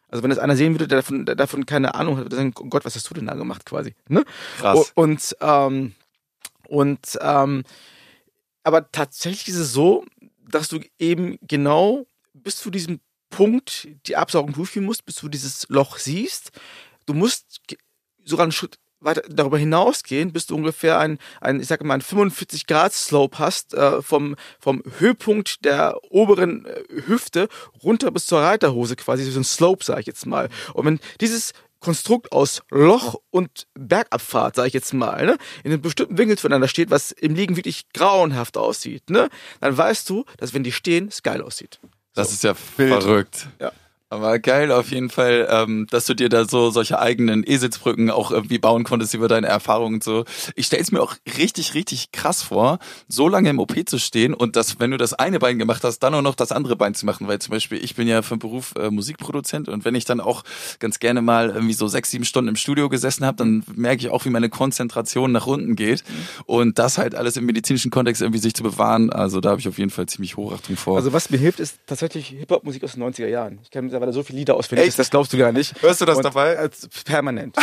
[0.08, 2.54] Also wenn das einer sehen würde, der davon, der davon keine Ahnung hat, würde sagen,
[2.60, 3.94] oh Gott, was hast du denn da gemacht quasi?
[4.08, 4.24] Ne?
[4.58, 4.92] Krass.
[4.94, 5.94] Und, ähm,
[6.68, 7.64] und ähm,
[8.62, 10.04] aber tatsächlich ist es so,
[10.46, 15.66] dass du eben genau bis zu diesem Punkt die Absaugung durchführen musst, bis du dieses
[15.68, 16.52] Loch siehst.
[17.06, 17.60] Du musst
[18.24, 22.00] sogar einen Schritt weiter darüber hinausgehen, bis du ungefähr ein, ein ich sage mal, ein
[22.00, 27.48] 45 Grad Slope hast, äh, vom, vom Höhepunkt der oberen äh, Hüfte
[27.82, 30.48] runter bis zur Reiterhose quasi, so ein Slope, sage ich jetzt mal.
[30.74, 35.82] Und wenn dieses Konstrukt aus Loch und Bergabfahrt, sage ich jetzt mal, ne, in einem
[35.82, 39.28] bestimmten Winkel zueinander steht, was im Liegen wirklich grauenhaft aussieht, ne,
[39.60, 41.80] dann weißt du, dass wenn die stehen, es geil aussieht.
[42.14, 42.34] Das so.
[42.34, 43.48] ist ja verrückt.
[43.60, 43.72] Ja.
[44.12, 48.30] Aber geil auf jeden Fall, ähm, dass du dir da so solche eigenen Eselsbrücken auch
[48.30, 50.26] irgendwie bauen konntest über deine Erfahrungen und so.
[50.54, 54.34] Ich stelle es mir auch richtig, richtig krass vor, so lange im OP zu stehen
[54.34, 56.94] und dass, wenn du das eine Bein gemacht hast, dann auch noch das andere Bein
[56.94, 57.26] zu machen.
[57.26, 60.42] Weil zum Beispiel, ich bin ja vom Beruf äh, Musikproduzent und wenn ich dann auch
[60.78, 64.10] ganz gerne mal irgendwie so sechs, sieben Stunden im Studio gesessen habe, dann merke ich
[64.10, 66.04] auch, wie meine Konzentration nach unten geht.
[66.44, 69.68] Und das halt alles im medizinischen Kontext irgendwie sich zu bewahren, also da habe ich
[69.68, 70.96] auf jeden Fall ziemlich Hochachtung vor.
[70.98, 73.58] Also was mir hilft, ist tatsächlich Hip-Hop-Musik aus den 90er Jahren.
[73.62, 74.98] Ich kann mittlerweile so viele Lieder auswendig, Echt?
[74.98, 75.80] das glaubst du gar nicht.
[75.82, 76.58] Hörst du das und dabei?
[76.58, 77.56] Als permanent.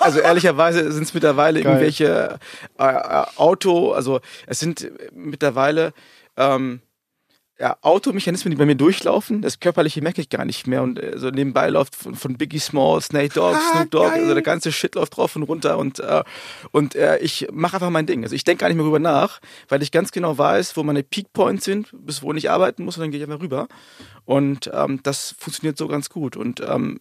[0.00, 1.72] also ehrlicherweise sind es mittlerweile Geil.
[1.72, 2.38] irgendwelche
[2.78, 5.92] äh, äh, Auto, also es sind mittlerweile
[6.36, 6.80] ähm,
[7.60, 9.42] ja, Automechanismen, die bei mir durchlaufen.
[9.42, 10.82] Das Körperliche merke ich gar nicht mehr.
[10.82, 14.22] Und äh, so nebenbei läuft von, von Biggie Small, Snake Dogg, ah, Snoop Dogg, geil.
[14.22, 15.76] also der ganze Shit läuft drauf und runter.
[15.76, 16.24] Und, äh,
[16.72, 18.22] und äh, ich mache einfach mein Ding.
[18.22, 21.02] Also ich denke gar nicht mehr drüber nach, weil ich ganz genau weiß, wo meine
[21.02, 23.68] Peak Points sind, bis wo ich arbeiten muss und dann gehe ich einfach rüber.
[24.24, 26.38] Und ähm, das funktioniert so ganz gut.
[26.38, 27.00] Und ähm,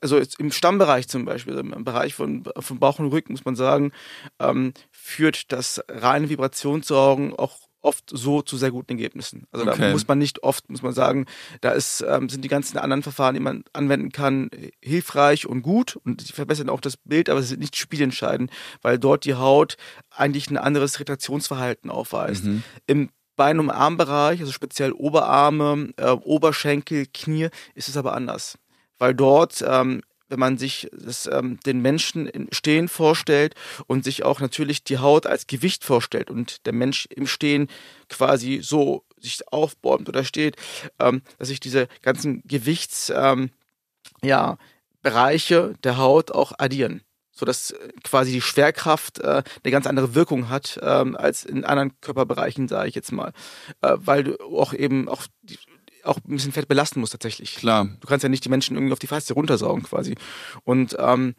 [0.00, 3.56] also im Stammbereich zum Beispiel, also im Bereich von, von Bauch und Rücken, muss man
[3.56, 3.92] sagen,
[4.38, 9.46] ähm, führt das reine Vibrationssaugen auch oft so zu sehr guten Ergebnissen.
[9.52, 9.80] Also okay.
[9.80, 11.26] da muss man nicht oft, muss man sagen,
[11.60, 15.96] da ist, ähm, sind die ganzen anderen Verfahren, die man anwenden kann, hilfreich und gut
[16.04, 18.50] und die verbessern auch das Bild, aber sie sind nicht spielentscheidend,
[18.82, 19.76] weil dort die Haut
[20.10, 22.44] eigentlich ein anderes Retraktionsverhalten aufweist.
[22.44, 22.62] Mhm.
[22.86, 28.58] Im Bein- und Armbereich, also speziell Oberarme, äh, Oberschenkel, Knie, ist es aber anders.
[28.98, 33.54] Weil dort ähm, wenn man sich das, ähm, den Menschen im Stehen vorstellt
[33.86, 37.68] und sich auch natürlich die Haut als Gewicht vorstellt und der Mensch im Stehen
[38.08, 40.56] quasi so sich aufbäumt oder steht,
[40.98, 43.50] ähm, dass sich diese ganzen Gewichts, ähm,
[44.22, 44.56] ja,
[45.02, 47.02] der Haut auch addieren
[47.40, 51.64] so dass äh, quasi die Schwerkraft äh, eine ganz andere Wirkung hat ähm, als in
[51.64, 53.32] anderen Körperbereichen, sage ich jetzt mal,
[53.80, 55.58] äh, weil du auch eben auch die,
[56.04, 57.56] auch ein bisschen Fett belasten muss tatsächlich.
[57.56, 57.88] Klar.
[58.00, 60.16] Du kannst ja nicht die Menschen irgendwie auf die Faszie runtersaugen quasi.
[60.64, 61.34] Und ähm,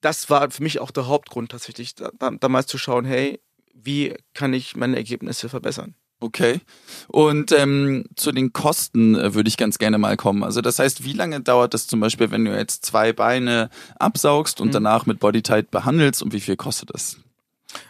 [0.00, 3.40] das war für mich auch der Hauptgrund tatsächlich, da, damals zu schauen, hey,
[3.74, 5.94] wie kann ich meine Ergebnisse verbessern?
[6.20, 6.60] Okay.
[7.08, 10.44] Und ähm, zu den Kosten äh, würde ich ganz gerne mal kommen.
[10.44, 14.60] Also das heißt, wie lange dauert das zum Beispiel, wenn du jetzt zwei Beine absaugst
[14.60, 14.72] und mhm.
[14.72, 17.16] danach mit Bodytight behandelst und wie viel kostet das?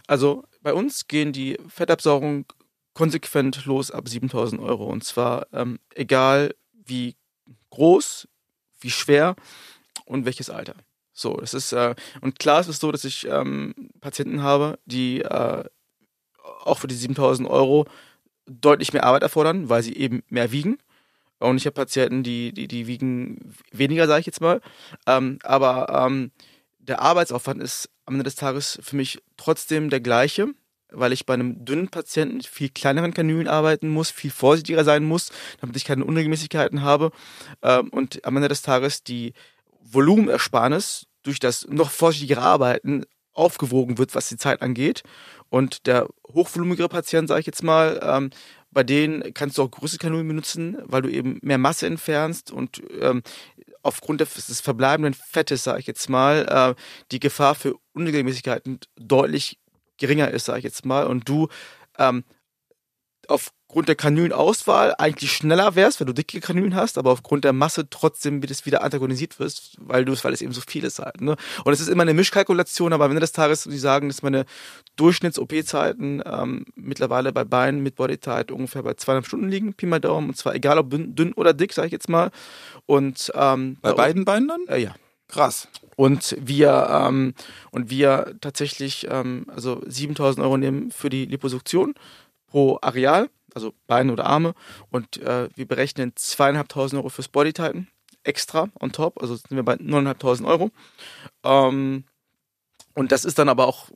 [0.07, 2.47] Also bei uns gehen die Fettabsaugungen
[2.94, 4.87] konsequent los ab 7000 Euro.
[4.87, 7.16] Und zwar ähm, egal wie
[7.70, 8.28] groß,
[8.81, 9.37] wie schwer
[10.05, 10.74] und welches Alter.
[11.12, 15.20] So, das ist, äh, und klar ist es so, dass ich ähm, Patienten habe, die
[15.20, 15.64] äh,
[16.64, 17.87] auch für die 7000 Euro
[18.46, 20.78] deutlich mehr Arbeit erfordern, weil sie eben mehr wiegen.
[21.38, 24.61] Und ich habe Patienten, die, die, die wiegen weniger, sage ich jetzt mal.
[25.07, 26.31] Ähm, aber ähm,
[26.78, 30.48] der Arbeitsaufwand ist am Ende des Tages für mich trotzdem der gleiche,
[30.94, 35.05] weil ich bei einem dünnen Patienten mit viel kleineren Kanülen arbeiten muss, viel vorsichtiger sein
[35.05, 37.11] muss, damit ich keine Unregelmäßigkeiten habe.
[37.62, 39.33] Ähm, und am Ende des Tages die
[39.81, 45.02] Volumenersparnis durch das noch vorsichtigere Arbeiten aufgewogen wird, was die Zeit angeht.
[45.48, 48.31] Und der hochvolumigere Patient, sage ich jetzt mal, ähm,
[48.70, 52.83] bei denen kannst du auch größere Kanonen benutzen, weil du eben mehr Masse entfernst und
[53.00, 53.22] ähm,
[53.83, 59.59] aufgrund des verbleibenden Fettes, sage ich jetzt mal, äh, die Gefahr für Unregelmäßigkeiten deutlich
[60.03, 61.49] geringer ist, sage ich jetzt mal, und du
[61.99, 62.25] ähm,
[63.29, 67.88] aufgrund der Kanülenauswahl eigentlich schneller wärst, wenn du dicke Kanülen hast, aber aufgrund der Masse
[67.88, 71.21] trotzdem es wieder antagonisiert wirst, weil du es, weil es eben so viel ist halt.
[71.21, 71.37] Ne?
[71.65, 74.45] Und es ist immer eine Mischkalkulation, aber am Ende des Tages, die sagen, dass meine
[74.97, 80.31] Durchschnitts-OP-Zeiten ähm, mittlerweile bei Beinen mit Bodytight ungefähr bei zweieinhalb Stunden liegen, Pi mal Daumen,
[80.31, 82.31] und zwar egal ob dünn oder dick, sage ich jetzt mal.
[82.87, 84.67] Und ähm, bei beiden Beinen dann?
[84.67, 84.95] Äh, ja.
[85.33, 85.66] Krass.
[85.97, 87.35] Und wir, ähm,
[87.71, 91.95] und wir tatsächlich ähm, also 7000 Euro nehmen für die Liposuktion
[92.47, 94.55] pro Areal, also Beine oder Arme.
[94.90, 97.88] Und äh, wir berechnen zweieinhalbtausend Euro fürs Bodytighten
[98.25, 100.71] extra on top, also sind wir bei 9.500 Euro.
[101.45, 102.05] Ähm,
[102.95, 103.88] und das ist dann aber auch,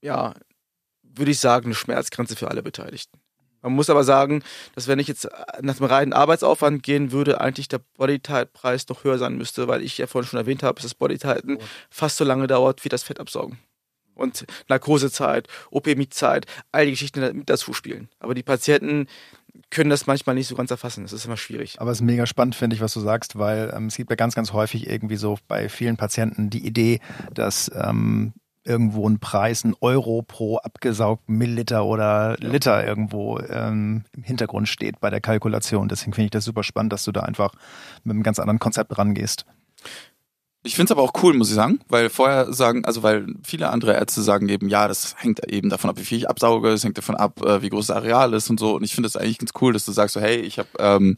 [0.00, 0.34] ja,
[1.02, 3.20] würde ich sagen, eine Schmerzgrenze für alle Beteiligten.
[3.62, 4.42] Man muss aber sagen,
[4.74, 5.28] dass wenn ich jetzt
[5.60, 9.98] nach dem reinen Arbeitsaufwand gehen würde, eigentlich der Bodytight-Preis noch höher sein müsste, weil ich
[9.98, 11.64] ja vorhin schon erwähnt habe, dass das Bodytighten oh.
[11.88, 13.58] fast so lange dauert wie das Fettabsaugen
[14.14, 18.08] und Narkosezeit, OP-Zeit, all die Geschichten mit dazu spielen.
[18.20, 19.06] Aber die Patienten
[19.70, 21.02] können das manchmal nicht so ganz erfassen.
[21.02, 21.80] Das ist immer schwierig.
[21.80, 24.16] Aber es ist mega spannend, finde ich, was du sagst, weil ähm, es gibt ja
[24.16, 27.00] ganz, ganz häufig irgendwie so bei vielen Patienten die Idee,
[27.34, 28.32] dass ähm,
[28.64, 35.00] irgendwo ein Preis, ein Euro pro abgesaugten Milliliter oder Liter irgendwo ähm, im Hintergrund steht
[35.00, 35.88] bei der Kalkulation.
[35.88, 37.52] Deswegen finde ich das super spannend, dass du da einfach
[38.04, 39.46] mit einem ganz anderen Konzept rangehst.
[40.64, 43.70] Ich finde es aber auch cool, muss ich sagen, weil vorher sagen, also weil viele
[43.70, 46.84] andere Ärzte sagen eben, ja, das hängt eben davon ab, wie viel ich absauge, es
[46.84, 48.76] hängt davon ab, äh, wie groß das Areal ist und so.
[48.76, 51.16] Und ich finde es eigentlich ganz cool, dass du sagst so, hey, ich habe, ähm,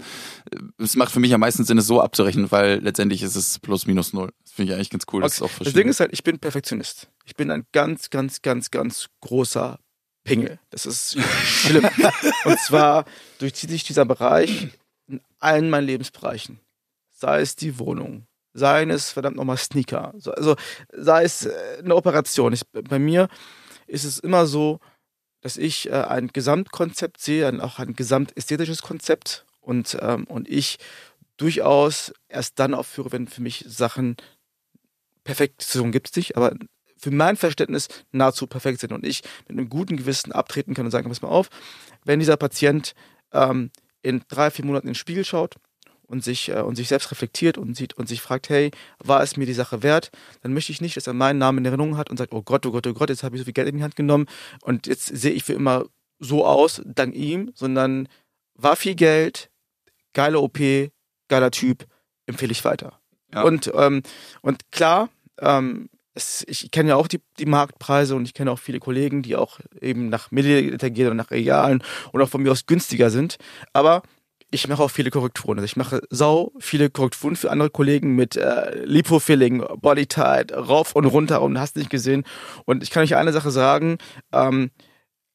[0.79, 3.87] es macht für mich am meisten Sinn, es so abzurechnen, weil letztendlich ist es plus
[3.87, 4.31] minus null.
[4.45, 5.23] Das finde ich eigentlich ganz cool.
[5.23, 5.35] Okay.
[5.39, 7.11] Das, auch das Ding ist halt, ich bin Perfektionist.
[7.27, 9.79] Ich bin ein ganz, ganz, ganz, ganz großer
[10.25, 10.59] Pingel.
[10.71, 11.87] Das ist schlimm.
[12.47, 13.05] und zwar
[13.39, 14.69] durchzieht sich dieser Bereich
[15.07, 16.61] in allen meinen Lebensbereichen.
[17.11, 20.15] Sei es die Wohnung, seien es verdammt nochmal Sneaker.
[20.15, 20.57] Also
[20.93, 22.53] sei es äh, eine Operation.
[22.53, 23.29] Ich, bei mir
[23.87, 24.81] ist es immer so,
[25.43, 30.79] dass ich äh, ein Gesamtkonzept sehe, ein, auch ein gesamtästhetisches Konzept und, ähm, und ich
[31.37, 34.17] durchaus erst dann aufführe, wenn für mich Sachen
[35.25, 36.55] perfekt sind, gibt es nicht, aber
[36.97, 40.91] für mein Verständnis nahezu perfekt sind und ich mit einem guten Gewissen abtreten kann und
[40.91, 41.51] sagen, pass mal auf,
[42.05, 42.95] wenn dieser Patient
[43.33, 45.57] ähm, in drei, vier Monaten in den Spiegel schaut
[46.07, 49.37] und sich, äh, und sich selbst reflektiert und sieht und sich fragt, hey, war es
[49.37, 50.11] mir die Sache wert?
[50.43, 52.67] Dann möchte ich nicht, dass er meinen Namen in Erinnerung hat und sagt, oh Gott,
[52.67, 54.27] oh Gott, oh Gott, jetzt habe ich so viel Geld in die Hand genommen
[54.63, 55.87] und jetzt sehe ich für immer
[56.19, 58.09] so aus, dank ihm, sondern
[58.55, 59.51] war viel Geld,
[60.13, 60.59] geile OP,
[61.29, 61.87] geiler Typ,
[62.27, 63.01] empfehle ich weiter.
[63.33, 63.43] Ja.
[63.43, 64.03] Und, ähm,
[64.43, 65.09] und klar,
[65.41, 69.23] ähm, es, ich kenne ja auch die, die Marktpreise und ich kenne auch viele Kollegen,
[69.23, 73.11] die auch eben nach Milliliter gehen oder nach Realen und auch von mir aus günstiger
[73.11, 73.37] sind.
[73.73, 74.03] Aber
[74.55, 75.59] ich mache auch viele Korrekturen.
[75.59, 81.07] Also ich mache sau viele Korrekturen für andere Kollegen mit äh, Lipofilling, Bodytight, rauf und
[81.07, 82.25] runter und hast nicht gesehen.
[82.65, 83.99] Und ich kann euch eine Sache sagen,
[84.33, 84.71] ähm,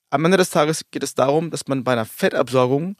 [0.10, 2.95] am Ende des Tages geht es darum, dass man bei einer Fettabsaugung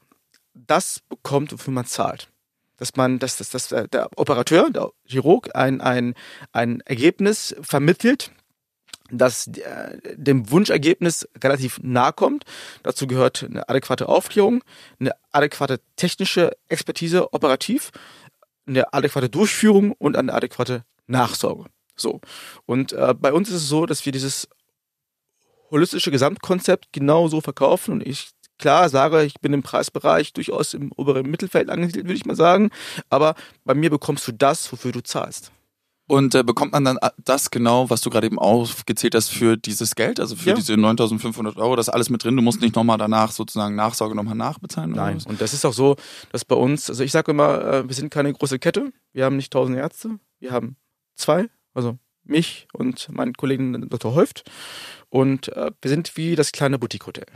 [0.54, 2.30] das bekommt, wofür man zahlt.
[2.78, 6.14] Dass man, dass, dass, dass der Operateur, der Chirurg, ein, ein,
[6.52, 8.32] ein Ergebnis vermittelt,
[9.12, 12.46] das äh, dem Wunschergebnis relativ nahe kommt.
[12.84, 14.64] Dazu gehört eine adäquate Aufklärung,
[15.00, 17.92] eine adäquate technische Expertise operativ,
[18.68, 21.66] eine adäquate Durchführung und eine adäquate Nachsorge.
[21.96, 22.22] So.
[22.66, 24.48] Und äh, bei uns ist es so, dass wir dieses
[25.72, 31.30] holistische Gesamtkonzept genauso verkaufen und ich klar sage, ich bin im Preisbereich durchaus im oberen
[31.30, 32.72] Mittelfeld angesiedelt, würde ich mal sagen,
[33.10, 35.52] aber bei mir bekommst du das, wofür du zahlst.
[36.10, 39.58] Und äh, bekommt man dann äh, das genau, was du gerade eben aufgezählt hast, für
[39.58, 40.56] dieses Geld, also für ja.
[40.56, 42.36] diese 9.500 Euro, das ist alles mit drin.
[42.36, 44.90] Du musst nicht nochmal danach sozusagen Nachsorge nochmal nachbezahlen.
[44.90, 45.98] Nein, und das ist auch so,
[46.32, 49.36] dass bei uns, also ich sage immer, äh, wir sind keine große Kette, wir haben
[49.36, 50.78] nicht 1000 Ärzte, wir haben
[51.16, 54.16] zwei, also mich und meinen Kollegen Dr.
[54.16, 54.50] Häuft.
[55.10, 57.28] Und äh, wir sind wie das kleine Boutique-Hotel.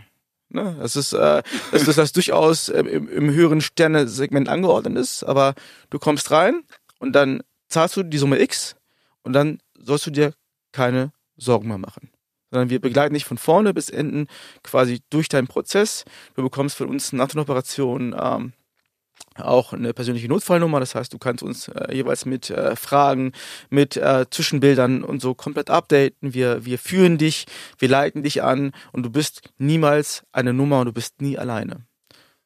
[0.49, 0.77] Ne?
[0.79, 5.53] Das ist, äh, das, das, das durchaus im, im höheren Sternesegment angeordnet ist, aber
[5.91, 6.63] du kommst rein
[6.97, 8.75] und dann zahlst du die Summe X
[9.23, 10.33] und dann sollst du dir
[10.71, 12.09] keine Sorgen mehr machen.
[12.51, 14.27] Sondern wir begleiten dich von vorne bis enden
[14.61, 16.05] quasi durch deinen Prozess.
[16.35, 18.53] Du bekommst von uns nach der Operation ähm,
[19.35, 20.79] auch eine persönliche Notfallnummer.
[20.79, 23.31] Das heißt, du kannst uns äh, jeweils mit äh, Fragen,
[23.69, 26.33] mit äh, Zwischenbildern und so komplett updaten.
[26.33, 27.45] Wir, wir führen dich,
[27.79, 31.85] wir leiten dich an und du bist niemals eine Nummer und du bist nie alleine.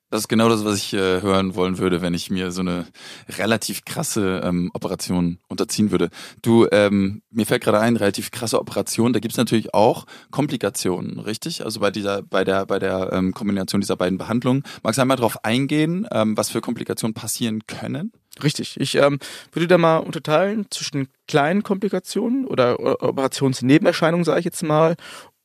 [0.09, 2.87] Das ist genau das, was ich äh, hören wollen würde, wenn ich mir so eine
[3.27, 6.09] relativ krasse ähm, Operation unterziehen würde.
[6.41, 11.65] Du, ähm, mir fällt gerade ein, relativ krasse Operation, da gibt's natürlich auch Komplikationen, richtig?
[11.65, 14.63] Also bei dieser, bei der, bei der ähm, Kombination dieser beiden Behandlungen.
[14.81, 18.13] Magst du einmal darauf eingehen, ähm, was für Komplikationen passieren können?
[18.41, 18.79] Richtig.
[18.79, 19.19] Ich ähm,
[19.51, 24.95] würde da mal unterteilen zwischen kleinen Komplikationen oder Operationsnebenerscheinungen, sage ich jetzt mal,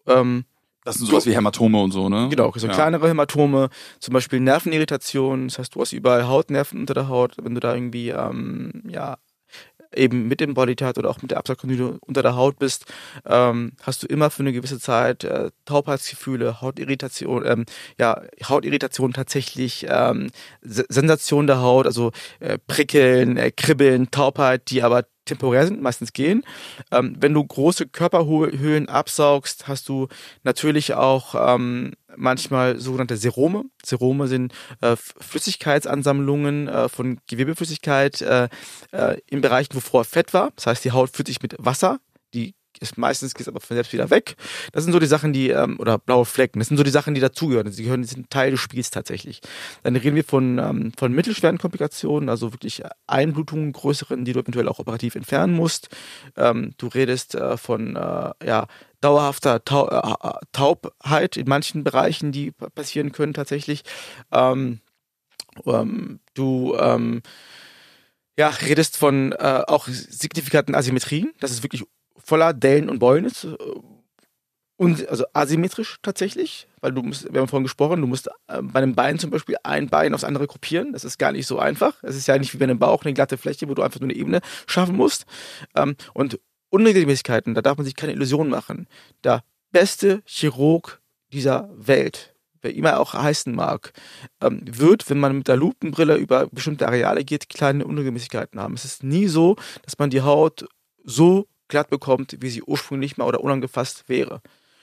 [0.07, 0.45] ähm,
[0.85, 2.29] das sind sowas wie Hämatome und so, ne?
[2.31, 2.73] Genau, so ja.
[2.73, 7.55] kleinere Hämatome, zum Beispiel Nervenirritationen, das heißt, du hast überall Hautnerven unter der Haut, wenn
[7.55, 9.17] du da irgendwie, ähm, ja,
[9.95, 12.87] eben mit dem Bodytart oder auch mit der Absackkondyle unter der Haut bist,
[13.27, 17.67] ähm, hast du immer für eine gewisse Zeit äh, Taubheitsgefühle, Hautirritation, ähm,
[17.99, 20.31] ja, Hautirritation tatsächlich, ähm,
[20.63, 26.45] Sensation der Haut, also äh, Prickeln, äh, Kribbeln, Taubheit, die aber temporär sind, meistens gehen.
[26.91, 30.09] Ähm, wenn du große Körperhöhlen absaugst, hast du
[30.43, 33.65] natürlich auch ähm, manchmal sogenannte Serome.
[33.85, 38.49] Serome sind äh, Flüssigkeitsansammlungen äh, von Gewebeflüssigkeit äh,
[38.93, 40.53] äh, in Bereichen, wo vorher Fett war.
[40.57, 42.01] Das heißt, die Haut fühlt sich mit Wasser,
[42.35, 44.37] die ist meistens geht es aber von selbst wieder weg.
[44.73, 47.15] Das sind so die Sachen, die, ähm, oder blaue Flecken, das sind so die Sachen,
[47.15, 47.71] die dazugehören.
[47.71, 49.41] Sie gehören, sind Teil des Spiels tatsächlich.
[49.83, 54.69] Dann reden wir von, ähm, von mittelschweren Komplikationen, also wirklich Einblutungen, größeren, die du eventuell
[54.69, 55.89] auch operativ entfernen musst.
[56.37, 58.67] Ähm, du redest äh, von äh, ja,
[59.01, 63.83] dauerhafter Tau äh, Taubheit in manchen Bereichen, die passieren können tatsächlich.
[64.31, 64.81] Ähm,
[65.67, 67.23] ähm, du ähm,
[68.39, 71.33] ja, redest von äh, auch signifikanten Asymmetrien.
[71.41, 71.85] Das ist wirklich
[72.25, 73.45] voller Dellen und Beulen ist.
[73.45, 73.57] Äh,
[74.77, 78.83] und, also asymmetrisch tatsächlich, weil du musst, wir haben vorhin gesprochen, du musst äh, bei
[78.83, 80.93] einem Bein zum Beispiel ein Bein aufs andere kopieren.
[80.93, 82.03] Das ist gar nicht so einfach.
[82.03, 84.11] Es ist ja nicht wie bei einem Bauch eine glatte Fläche, wo du einfach nur
[84.11, 85.25] eine Ebene schaffen musst.
[85.77, 88.89] Ähm, und Unregelmäßigkeiten, da darf man sich keine Illusionen machen.
[89.23, 91.01] Der beste Chirurg
[91.33, 93.93] dieser Welt, wer immer auch heißen mag,
[94.41, 98.75] ähm, wird, wenn man mit der Lupenbrille über bestimmte Areale geht, kleine Unregelmäßigkeiten haben.
[98.75, 100.67] Es ist nie so, dass man die Haut
[101.05, 104.41] so glatt bekommt, wie sie ursprünglich mal oder unangefasst wäre.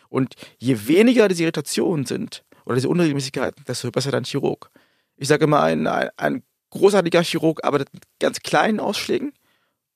[0.10, 4.70] Und je weniger diese Irritationen sind oder diese Unregelmäßigkeiten, desto besser dein Chirurg.
[5.16, 9.34] Ich sage immer, ein, ein, ein großartiger Chirurg arbeitet mit ganz kleinen Ausschlägen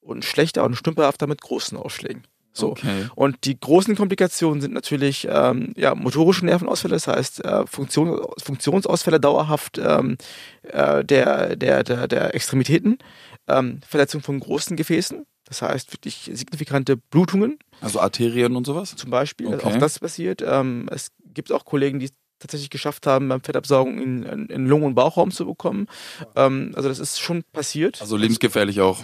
[0.02, 2.24] und ein schlechter und stümperhafter mit großen Ausschlägen.
[2.54, 2.72] So.
[2.72, 3.08] Okay.
[3.16, 9.20] Und die großen Komplikationen sind natürlich ähm, ja, motorische Nervenausfälle, das heißt äh, Funktion, Funktionsausfälle
[9.20, 10.18] dauerhaft ähm,
[10.62, 13.00] äh, der, der, der, der Extremitäten,
[13.48, 17.60] ähm, Verletzung von großen Gefäßen, das heißt wirklich signifikante Blutungen.
[17.82, 18.96] Also Arterien und sowas?
[18.96, 19.48] Zum Beispiel.
[19.48, 19.66] Okay.
[19.66, 20.42] Auch das passiert.
[20.46, 24.68] Ähm, es gibt auch Kollegen, die es tatsächlich geschafft haben, beim Fettabsaugen in, in, in
[24.68, 25.88] Lungen- und Bauchraum zu bekommen.
[26.36, 28.02] Ähm, also das ist schon passiert.
[28.02, 29.02] Also lebensgefährlich auch.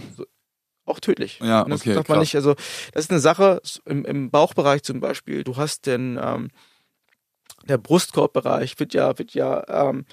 [0.86, 1.39] Auch tödlich.
[1.41, 1.93] Ja, das okay.
[1.93, 2.56] darf man nicht, also
[2.93, 5.43] das ist eine Sache im, im Bauchbereich zum Beispiel.
[5.43, 6.49] Du hast den ähm,
[7.67, 10.06] der Brustkorbbereich wird ja wird ja ähm,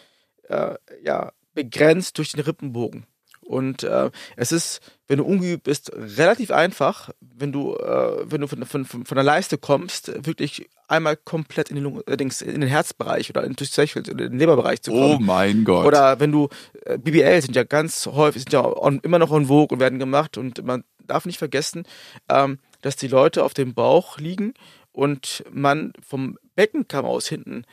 [0.48, 3.06] äh, ja begrenzt durch den Rippenbogen.
[3.46, 8.48] Und äh, es ist, wenn du ungeübt bist, relativ einfach, wenn du, äh, wenn du
[8.48, 12.68] von, von, von der Leiste kommst, wirklich einmal komplett in den, Lungen, äh, in den
[12.68, 15.16] Herzbereich oder in, den Leberbereich zu kommen.
[15.16, 15.86] Oh mein Gott.
[15.86, 16.48] Oder wenn du,
[16.84, 19.98] äh, BBL sind ja ganz häufig, sind ja on, immer noch en vogue und werden
[19.98, 21.84] gemacht und man darf nicht vergessen,
[22.28, 24.54] ähm, dass die Leute auf dem Bauch liegen
[24.92, 27.64] und man vom Beckenkamm aus hinten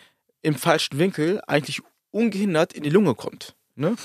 [0.41, 1.81] im falschen Winkel eigentlich
[2.11, 3.55] ungehindert in die Lunge kommt.
[3.75, 3.95] Ne?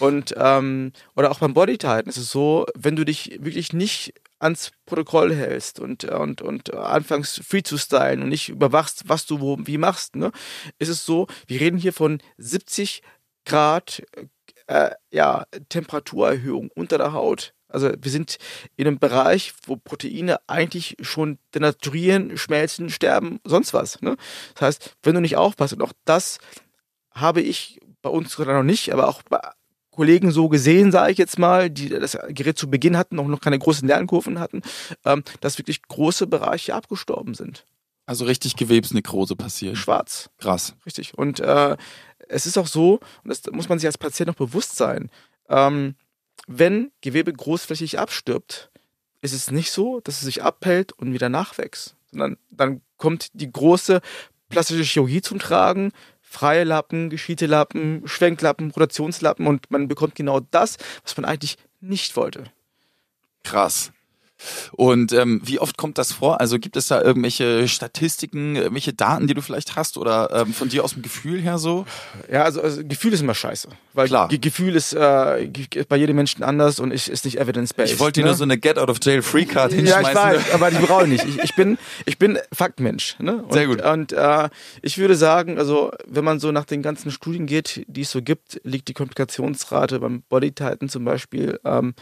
[0.00, 4.72] Und ähm, oder auch beim Bodytighten ist es so, wenn du dich wirklich nicht ans
[4.84, 9.56] Protokoll hältst und und und anfängst free zu stylen und nicht überwachst, was du wo
[9.60, 10.30] wie machst, ne,
[10.78, 13.02] ist es so, wir reden hier von 70
[13.46, 14.02] Grad
[14.66, 17.54] äh, ja Temperaturerhöhung unter der Haut.
[17.68, 18.38] Also wir sind
[18.76, 24.00] in einem Bereich, wo Proteine eigentlich schon denaturieren, schmelzen, sterben, sonst was.
[24.00, 24.16] Ne?
[24.54, 26.38] Das heißt, wenn du nicht aufpasst, und auch das
[27.10, 29.40] habe ich bei uns gerade noch nicht, aber auch bei
[29.90, 33.40] Kollegen so gesehen, sage ich jetzt mal, die das Gerät zu Beginn hatten, auch noch
[33.40, 34.62] keine großen Lernkurven hatten,
[35.04, 37.64] ähm, dass wirklich große Bereiche abgestorben sind.
[38.06, 39.78] Also richtig Gewebsnekrose passiert.
[39.78, 40.28] Schwarz.
[40.38, 40.74] Krass.
[40.84, 41.16] Richtig.
[41.16, 41.76] Und äh,
[42.28, 45.10] es ist auch so, und das muss man sich als Patient noch bewusst sein,
[45.48, 45.94] ähm,
[46.46, 48.70] wenn Gewebe großflächig abstirbt,
[49.22, 53.50] ist es nicht so, dass es sich abhält und wieder nachwächst, sondern dann kommt die
[53.50, 54.02] große
[54.50, 55.92] plastische Chirurgie zum Tragen,
[56.34, 62.16] freie Lappen, geschiedte Lappen, Schwenklappen, Rotationslappen und man bekommt genau das, was man eigentlich nicht
[62.16, 62.44] wollte.
[63.44, 63.92] Krass.
[64.72, 66.40] Und ähm, wie oft kommt das vor?
[66.40, 70.68] Also gibt es da irgendwelche Statistiken, irgendwelche Daten, die du vielleicht hast oder ähm, von
[70.68, 71.86] dir aus dem Gefühl her so?
[72.30, 73.68] Ja, also, also Gefühl ist immer scheiße.
[73.92, 74.28] Weil Klar.
[74.28, 75.48] Ge Gefühl ist äh,
[75.88, 77.94] bei jedem Menschen anders und ist, ist nicht evidence-based.
[77.94, 78.30] Ich wollte dir ne?
[78.30, 80.14] nur so eine Get-out-of-jail-free-Card hinschmeißen.
[80.14, 81.24] Ja, ich weiß, aber die brauche ich nicht.
[81.24, 83.16] Ich, ich, bin, ich bin Faktmensch.
[83.20, 83.42] Ne?
[83.42, 83.82] Und, Sehr gut.
[83.82, 84.48] Und äh,
[84.82, 88.20] ich würde sagen, also wenn man so nach den ganzen Studien geht, die es so
[88.20, 91.94] gibt, liegt die Komplikationsrate beim Body Titan zum Beispiel ähm,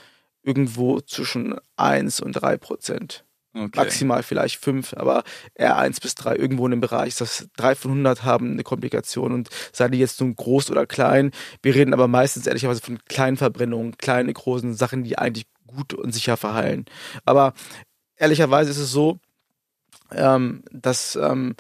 [0.43, 3.25] irgendwo zwischen 1 und 3 Prozent.
[3.55, 3.71] Okay.
[3.77, 5.25] Maximal vielleicht 5, aber
[5.55, 7.17] eher 1 bis 3 irgendwo in dem Bereich.
[7.17, 11.33] Das 3 von 100 haben eine Komplikation und sei die jetzt nun groß oder klein.
[11.61, 16.13] Wir reden aber meistens ehrlicherweise von kleinen Verbrennungen, kleine, großen Sachen, die eigentlich gut und
[16.13, 16.87] sicher verheilen.
[17.27, 17.53] Aber
[18.17, 19.19] ehrlicherweise ist es so,
[20.13, 21.55] ähm, dass ähm,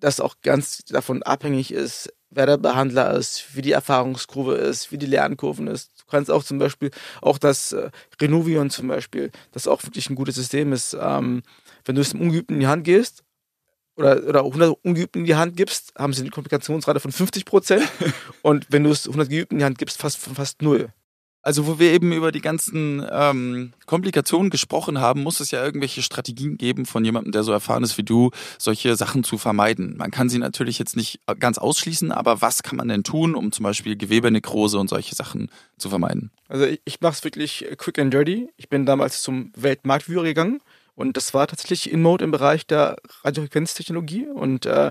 [0.00, 4.98] das auch ganz davon abhängig ist, wer der Behandler ist, wie die Erfahrungskurve ist, wie
[4.98, 5.95] die Lernkurven ist.
[6.06, 6.90] Du kannst auch zum Beispiel,
[7.20, 7.90] auch das äh,
[8.20, 11.42] Renovion zum Beispiel, das auch wirklich ein gutes System ist, ähm,
[11.84, 13.24] wenn du es einem Ungeübten in die Hand gehst,
[13.96, 17.88] oder, oder 100 Ungeübten in die Hand gibst, haben sie eine Komplikationsrate von 50 Prozent.
[18.42, 20.92] und wenn du es 100 Geübten in die Hand gibst, fast, fast null.
[21.46, 26.02] Also wo wir eben über die ganzen ähm, Komplikationen gesprochen haben, muss es ja irgendwelche
[26.02, 29.96] Strategien geben von jemandem, der so erfahren ist wie du, solche Sachen zu vermeiden.
[29.96, 33.52] Man kann sie natürlich jetzt nicht ganz ausschließen, aber was kann man denn tun, um
[33.52, 36.32] zum Beispiel Gewebenekrose und solche Sachen zu vermeiden?
[36.48, 38.48] Also ich, ich mache es wirklich quick and dirty.
[38.56, 40.58] Ich bin damals zum Weltmarktführer gegangen
[40.96, 44.90] und das war tatsächlich in-mode im Bereich der Radiofrequenztechnologie und äh,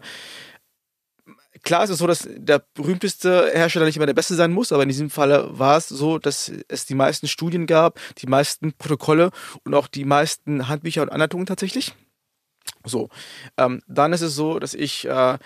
[1.65, 4.83] klar ist es so, dass der berühmteste Hersteller nicht immer der beste sein muss, aber
[4.83, 9.31] in diesem Falle war es so, dass es die meisten Studien gab, die meisten Protokolle
[9.65, 11.93] und auch die meisten Handbücher und Anleitungen tatsächlich.
[12.85, 13.09] So,
[13.57, 15.37] ähm, dann ist es so, dass ich äh,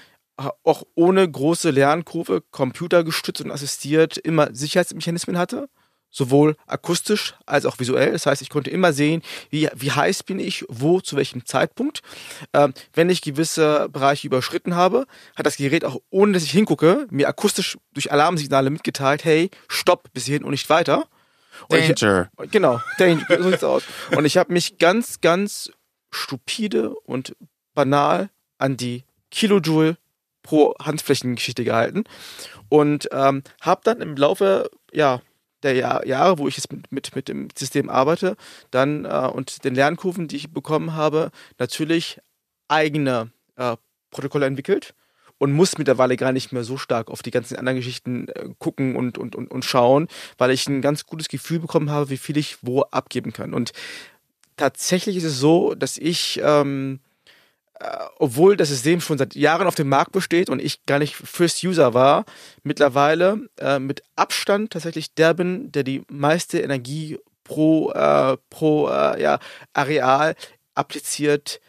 [0.64, 5.70] auch ohne große Lernkurve, computergestützt und assistiert, immer Sicherheitsmechanismen hatte
[6.10, 8.12] sowohl akustisch als auch visuell.
[8.12, 12.02] Das heißt, ich konnte immer sehen, wie, wie heiß bin ich, wo, zu welchem Zeitpunkt.
[12.54, 15.06] Ähm, wenn ich gewisse Bereiche überschritten habe,
[15.36, 20.12] hat das Gerät auch, ohne dass ich hingucke, mir akustisch durch Alarmsignale mitgeteilt, hey, stopp,
[20.14, 21.08] bis hierhin und nicht weiter.
[21.68, 22.30] Und danger.
[22.42, 23.84] Ich, genau, danger, so sieht's aus.
[24.16, 25.72] Und ich habe mich ganz, ganz
[26.12, 27.36] stupide und
[27.74, 29.98] banal an die Kilojoule
[30.42, 32.06] pro Handflächengeschichte gehalten
[32.70, 35.22] und ähm, habe dann im Laufe ja
[35.64, 38.36] der Jahr, Jahre, wo ich jetzt mit, mit, mit dem System arbeite,
[38.72, 42.20] dann äh, und den Lernkurven, die ich bekommen habe, natürlich
[42.68, 43.76] eigene äh,
[44.12, 44.94] Protokolle entwickelt
[45.38, 48.96] und muss mittlerweile gar nicht mehr so stark auf die ganzen anderen Geschichten äh, gucken
[48.96, 50.08] und, und, und, und schauen,
[50.38, 53.54] weil ich ein ganz gutes Gefühl bekommen habe, wie viel ich wo abgeben kann.
[53.54, 53.72] Und
[54.58, 57.09] tatsächlich ist es so, dass ich ähm, äh,
[58.18, 61.64] obwohl das System schon seit Jahren auf dem Markt besteht und ich gar nicht First
[61.64, 62.26] User war,
[62.64, 69.22] mittlerweile äh, mit Abstand tatsächlich der bin, der die meiste Energie pro, äh, pro äh,
[69.22, 69.40] ja,
[69.74, 70.36] Areal
[70.76, 71.62] appliziert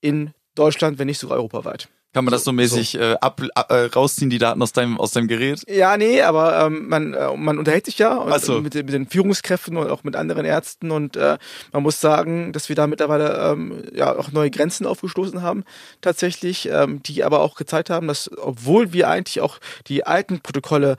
[0.00, 1.88] in Deutschland, wenn nicht sogar europaweit.
[2.14, 2.98] Kann man das so, mäßig so.
[2.98, 5.62] Äh, ab, äh, rausziehen, die Daten aus deinem, aus deinem Gerät?
[5.68, 8.60] Ja, nee, aber ähm, man, äh, man unterhält sich ja und, so.
[8.60, 11.38] mit, mit den Führungskräften und auch mit anderen Ärzten und äh,
[11.72, 15.64] man muss sagen, dass wir da mittlerweile ähm, ja auch neue Grenzen aufgestoßen haben,
[16.00, 19.58] tatsächlich, ähm, die aber auch gezeigt haben, dass obwohl wir eigentlich auch
[19.88, 20.96] die alten Protokolle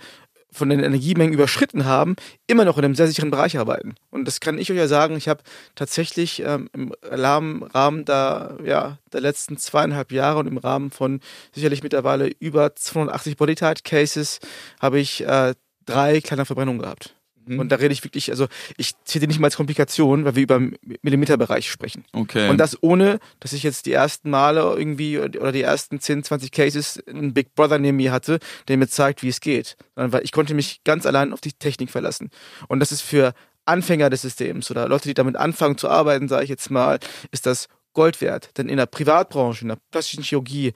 [0.55, 2.15] von den Energiemengen überschritten haben,
[2.47, 3.95] immer noch in einem sehr sicheren Bereich arbeiten.
[4.09, 5.43] Und das kann ich euch ja sagen, ich habe
[5.75, 11.19] tatsächlich ähm, im Rahmen der, ja, der letzten zweieinhalb Jahre und im Rahmen von
[11.53, 14.39] sicherlich mittlerweile über 280 Bodytight Cases
[14.79, 15.53] habe ich äh,
[15.85, 17.14] drei kleine Verbrennungen gehabt.
[17.45, 17.59] Mhm.
[17.59, 20.59] Und da rede ich wirklich, also ich zähle nicht mal als Komplikation, weil wir über
[21.01, 22.05] Millimeterbereich sprechen.
[22.13, 22.49] Okay.
[22.49, 26.51] Und das ohne, dass ich jetzt die ersten Male irgendwie oder die ersten 10, 20
[26.51, 29.77] Cases einen Big Brother neben mir hatte, der mir zeigt, wie es geht.
[29.95, 32.29] Sondern weil ich konnte mich ganz allein auf die Technik verlassen.
[32.67, 33.33] Und das ist für
[33.65, 36.99] Anfänger des Systems oder Leute, die damit anfangen zu arbeiten, sage ich jetzt mal,
[37.31, 38.57] ist das Gold wert.
[38.57, 40.73] Denn in der Privatbranche, in der plastischen Chirurgie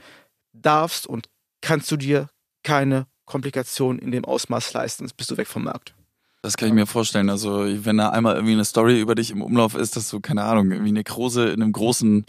[0.53, 1.29] darfst und
[1.61, 2.29] kannst du dir
[2.63, 5.93] keine Komplikationen in dem Ausmaß leisten, sonst bist du weg vom Markt.
[6.41, 7.29] Das kann ich mir vorstellen.
[7.29, 10.43] Also, wenn da einmal irgendwie eine Story über dich im Umlauf ist, dass du, keine
[10.43, 12.25] Ahnung, irgendwie eine Nekrose in einem großen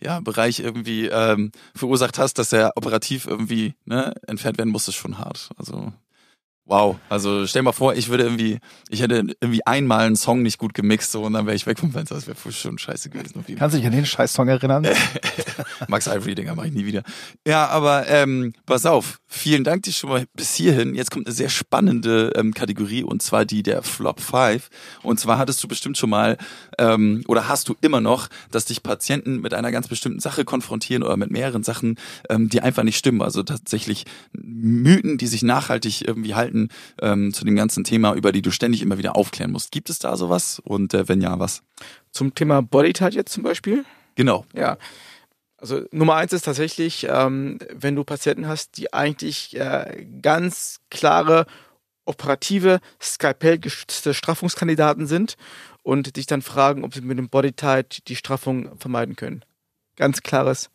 [0.00, 4.94] ja, Bereich irgendwie ähm, verursacht hast, dass er operativ irgendwie ne, entfernt werden muss, ist
[4.94, 5.50] schon hart.
[5.56, 5.92] Also
[6.68, 8.58] Wow, also stell mal vor, ich würde irgendwie,
[8.90, 11.78] ich hätte irgendwie einmal einen Song nicht gut gemixt so und dann wäre ich weg
[11.78, 12.14] vom Fenster.
[12.14, 13.42] Das wäre schon scheiße gewesen.
[13.56, 14.86] Kannst du dich an den Scheiß-Song erinnern?
[15.88, 17.04] Max Ivory, Dinger, mach ich nie wieder.
[17.46, 20.94] Ja, aber ähm, pass auf, vielen Dank dir schon mal bis hierhin.
[20.94, 24.70] Jetzt kommt eine sehr spannende ähm, Kategorie und zwar die der Flop 5.
[25.02, 26.38] Und zwar hattest du bestimmt schon mal
[26.78, 31.02] ähm, oder hast du immer noch, dass dich Patienten mit einer ganz bestimmten Sache konfrontieren
[31.02, 31.96] oder mit mehreren Sachen,
[32.30, 33.20] ähm, die einfach nicht stimmen.
[33.20, 36.70] Also tatsächlich Mythen, die sich nachhaltig irgendwie halten
[37.00, 39.70] ähm, zu dem ganzen Thema, über die du ständig immer wieder aufklären musst.
[39.72, 40.60] Gibt es da sowas?
[40.64, 41.62] Und äh, wenn ja, was?
[42.12, 43.84] Zum Thema Bodytype jetzt zum Beispiel?
[44.14, 44.46] Genau.
[44.54, 44.78] Ja.
[45.58, 51.46] Also Nummer eins ist tatsächlich, ähm, wenn du Patienten hast, die eigentlich äh, ganz klare
[52.04, 55.36] operative, skalpellgestützte Straffungskandidaten sind
[55.82, 59.44] und dich dann fragen, ob sie mit dem Bodytype die Straffung vermeiden können.
[59.96, 60.70] Ganz klares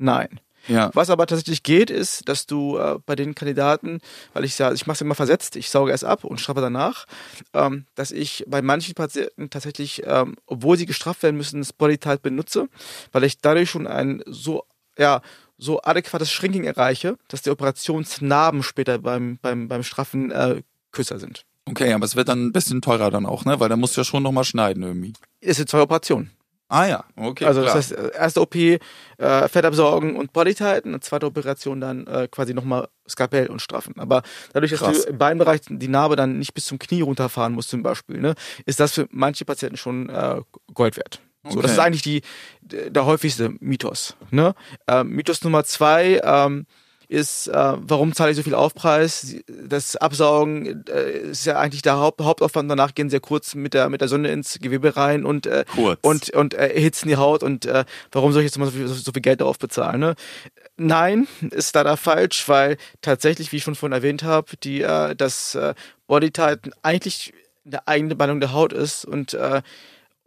[0.00, 0.40] Nein.
[0.68, 0.90] Ja.
[0.94, 4.00] Was aber tatsächlich geht, ist, dass du äh, bei den Kandidaten,
[4.32, 7.06] weil ich ja, ich mache es immer versetzt, ich sauge erst ab und straffe danach,
[7.54, 12.18] ähm, dass ich bei manchen Patienten tatsächlich, ähm, obwohl sie gestraft werden müssen, das Bodytype
[12.18, 12.68] benutze,
[13.12, 14.64] weil ich dadurch schon ein so,
[14.98, 15.22] ja,
[15.58, 21.44] so adäquates Shrinking erreiche, dass die Operationsnarben später beim, beim, beim Straffen äh, kürzer sind.
[21.66, 23.60] Okay, aber es wird dann ein bisschen teurer dann auch, ne?
[23.60, 25.12] Weil da musst du ja schon nochmal schneiden irgendwie.
[25.40, 26.30] Es sind zwei Operationen.
[26.70, 27.46] Ah ja, okay.
[27.46, 27.74] Also klar.
[27.74, 28.78] das heißt, erste OP äh,
[29.18, 33.94] Fett absaugen und Body tighten und zweite Operation dann äh, quasi nochmal Skalpell und straffen.
[33.98, 35.02] Aber dadurch, dass Krass.
[35.02, 38.36] du im Beinbereich die Narbe dann nicht bis zum Knie runterfahren musst zum Beispiel, ne,
[38.66, 40.42] ist das für manche Patienten schon äh,
[40.72, 41.20] Gold wert.
[41.42, 41.54] Okay.
[41.54, 42.22] So, das ist eigentlich die,
[42.60, 44.14] der häufigste Mythos.
[44.30, 44.54] Ne?
[44.86, 46.66] Ähm, Mythos Nummer zwei, ähm,
[47.10, 49.34] ist, äh, warum zahle ich so viel Aufpreis?
[49.48, 52.70] Das Absaugen äh, ist ja eigentlich der Haupt, Hauptaufwand.
[52.70, 55.64] Danach gehen sie ja kurz mit der mit der Sonne ins Gewebe rein und äh,
[55.74, 55.98] kurz.
[56.02, 57.42] und und äh, erhitzen die Haut.
[57.42, 59.98] Und äh, warum soll ich jetzt mal so viel, so viel Geld darauf bezahlen?
[59.98, 60.14] Ne?
[60.76, 65.56] Nein, ist leider falsch, weil tatsächlich, wie ich schon vorhin erwähnt habe, die äh, das
[65.56, 65.74] äh,
[66.06, 67.32] Bodytighten eigentlich
[67.66, 69.62] eine eigene Behandlung der Haut ist und äh,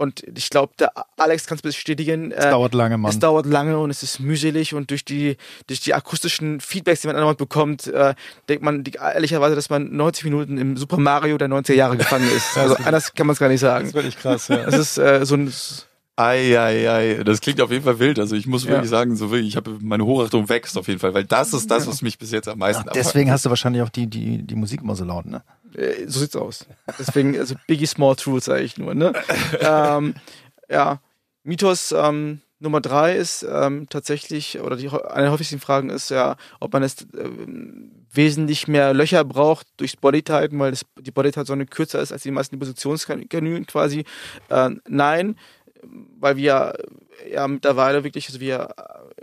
[0.04, 2.32] und ich glaube, der Alex kann es bestätigen.
[2.32, 3.10] Es äh, dauert lange, Mann.
[3.10, 5.38] Es dauert lange und es ist mühselig und durch die,
[5.68, 8.14] durch die akustischen Feedbacks, die man andauernd bekommt, äh,
[8.49, 12.30] denkt man die, ehrlicherweise, dass man 90 Minuten im Super Mario der 90er Jahre gefangen
[12.36, 12.43] ist.
[12.64, 13.86] Also anders kann man es gar nicht sagen.
[13.86, 14.64] Das ist wirklich krass, ja.
[14.66, 15.51] Es ist äh, so ein
[16.16, 17.24] Ei, ei, ei.
[17.24, 18.20] Das klingt auf jeden Fall wild.
[18.20, 18.97] Also ich muss wirklich ja.
[18.97, 21.88] sagen, so wirklich, ich habe meine Hochachtung wächst auf jeden Fall, weil das ist das,
[21.88, 24.55] was mich bis jetzt am meisten Ach, Deswegen hast du wahrscheinlich auch die, die, die
[24.55, 25.43] Musik immer so laut, ne?
[25.76, 26.68] Äh, so sieht's aus.
[26.99, 29.14] Deswegen, also Biggie Small Truth sage ich nur, ne?
[29.59, 30.14] ähm,
[30.70, 30.99] ja,
[31.43, 36.38] Mythos ähm, Nummer drei ist ähm, tatsächlich, oder die, eine der häufigsten Fragen ist ja,
[36.59, 37.30] ob man es äh,
[38.11, 42.55] wesentlich mehr Löcher braucht durchs Bodytighten, weil das, die Bodytight-Sonne kürzer ist als die meisten
[42.55, 44.05] Depositionskanülen quasi.
[44.49, 45.36] Äh, nein,
[46.20, 46.74] weil wir
[47.30, 48.74] ja mittlerweile wirklich, also wir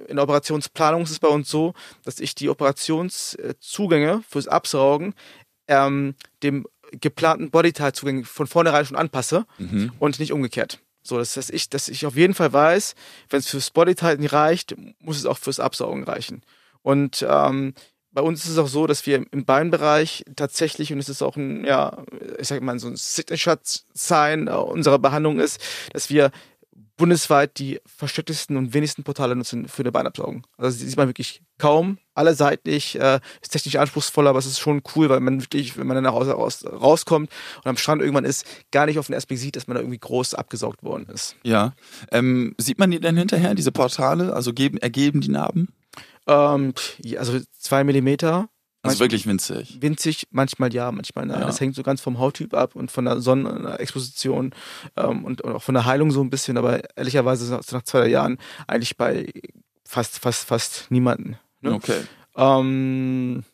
[0.09, 5.15] in der Operationsplanung ist es bei uns so, dass ich die Operationszugänge fürs Absaugen
[5.69, 9.93] ähm, dem geplanten Bodytight-Zugänge von vornherein schon anpasse mhm.
[9.99, 10.81] und nicht umgekehrt.
[11.03, 12.95] So, das heißt, ich, dass ich auf jeden Fall weiß,
[13.31, 16.43] wenn es fürs Bodytighten reicht, muss es auch fürs Absaugen reichen.
[16.83, 17.75] Und ähm,
[18.13, 21.37] bei uns ist es auch so, dass wir im Beinbereich tatsächlich, und es ist auch
[21.37, 22.05] ein, ja,
[22.39, 25.61] ich sag mal, so ein Signature-Sign unserer Behandlung ist,
[25.93, 26.31] dass wir
[27.01, 30.47] bundesweit die verstecktesten und wenigsten Portale nutzen für eine Beinabsaugung.
[30.59, 34.59] Also das sieht man wirklich kaum, alle seitlich, äh, ist technisch anspruchsvoll, aber es ist
[34.59, 38.03] schon cool, weil man wirklich, wenn man dann nach Hause raus, rauskommt und am Strand
[38.03, 40.83] irgendwann ist, gar nicht auf den ersten Blick sieht, dass man da irgendwie groß abgesaugt
[40.83, 41.37] worden ist.
[41.43, 41.73] Ja.
[42.13, 44.35] Ähm, sieht man die denn hinterher, diese Portale?
[44.35, 45.69] Also geben, ergeben die Narben?
[46.27, 46.75] Ähm,
[47.17, 48.49] also zwei Millimeter
[48.83, 49.77] also wirklich winzig.
[49.81, 51.41] Winzig, manchmal ja, manchmal nein.
[51.41, 51.47] Ja.
[51.47, 54.55] Das hängt so ganz vom Hauttyp ab und von der Sonnenexposition
[54.97, 58.09] ähm, und, und, auch von der Heilung so ein bisschen, aber ehrlicherweise nach, nach zwei
[58.09, 59.27] Jahren eigentlich bei
[59.85, 61.37] fast, fast, fast niemanden.
[61.61, 61.75] Ne?
[61.75, 62.01] Okay.
[62.37, 63.45] Ähm,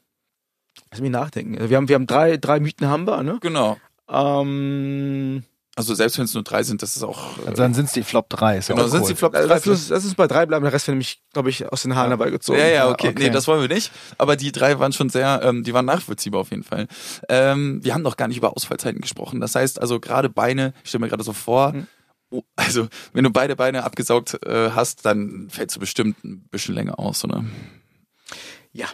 [0.93, 1.71] lass mich nachdenken.
[1.71, 3.39] Wir haben, wir haben drei, drei Mythen haben wir, ne?
[3.41, 3.79] Genau.
[4.09, 5.43] Ähm,
[5.79, 7.37] also selbst wenn es nur drei sind, das ist auch.
[7.39, 8.61] Also dann sind es die Flop 3.
[8.61, 8.89] Genau, cool.
[8.89, 9.43] sind es die Flop 3.
[9.45, 11.95] Lass uns, lass uns bei drei bleiben, der Rest wäre nämlich, glaube ich, aus den
[11.95, 12.59] Haaren dabei gezogen.
[12.59, 13.09] Ja, ja, okay.
[13.09, 13.24] okay.
[13.24, 13.93] Nee, das wollen wir nicht.
[14.16, 16.89] Aber die drei waren schon sehr, ähm, die waren nachvollziehbar auf jeden Fall.
[17.29, 19.39] Ähm, wir haben noch gar nicht über Ausfallzeiten gesprochen.
[19.43, 21.87] Das heißt also gerade Beine, ich stelle mir gerade so vor, mhm.
[22.31, 26.74] oh, also wenn du beide Beine abgesaugt äh, hast, dann fällst du bestimmt ein bisschen
[26.74, 27.45] länger aus, oder?
[28.72, 28.87] Ja.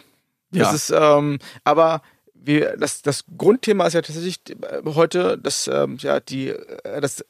[0.51, 0.65] Ja.
[0.65, 2.01] Das ist, ähm, aber
[2.45, 7.25] wir, das, das Grundthema ist ja tatsächlich äh, heute das, ähm, ja, die, äh, das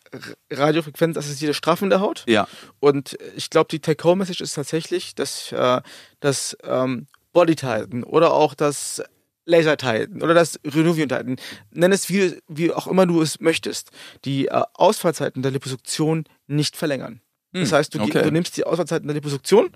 [0.52, 2.24] Radiofrequenzassistierte Strafen der Haut.
[2.28, 2.48] Ja.
[2.80, 5.82] Und ich glaube, die Take-Home-Message ist tatsächlich, dass äh,
[6.20, 9.04] das ähm, Body-Tighten oder auch das
[9.46, 11.36] Laser-Tighten oder das Renovium-Tighten,
[11.72, 13.92] nenn es wie, wie auch immer du es möchtest,
[14.26, 17.22] die äh, Ausfallzeiten der Liposuktion nicht verlängern.
[17.54, 18.24] Hm, das heißt, du, okay.
[18.24, 19.72] du nimmst die Ausfallzeiten der Liposuktion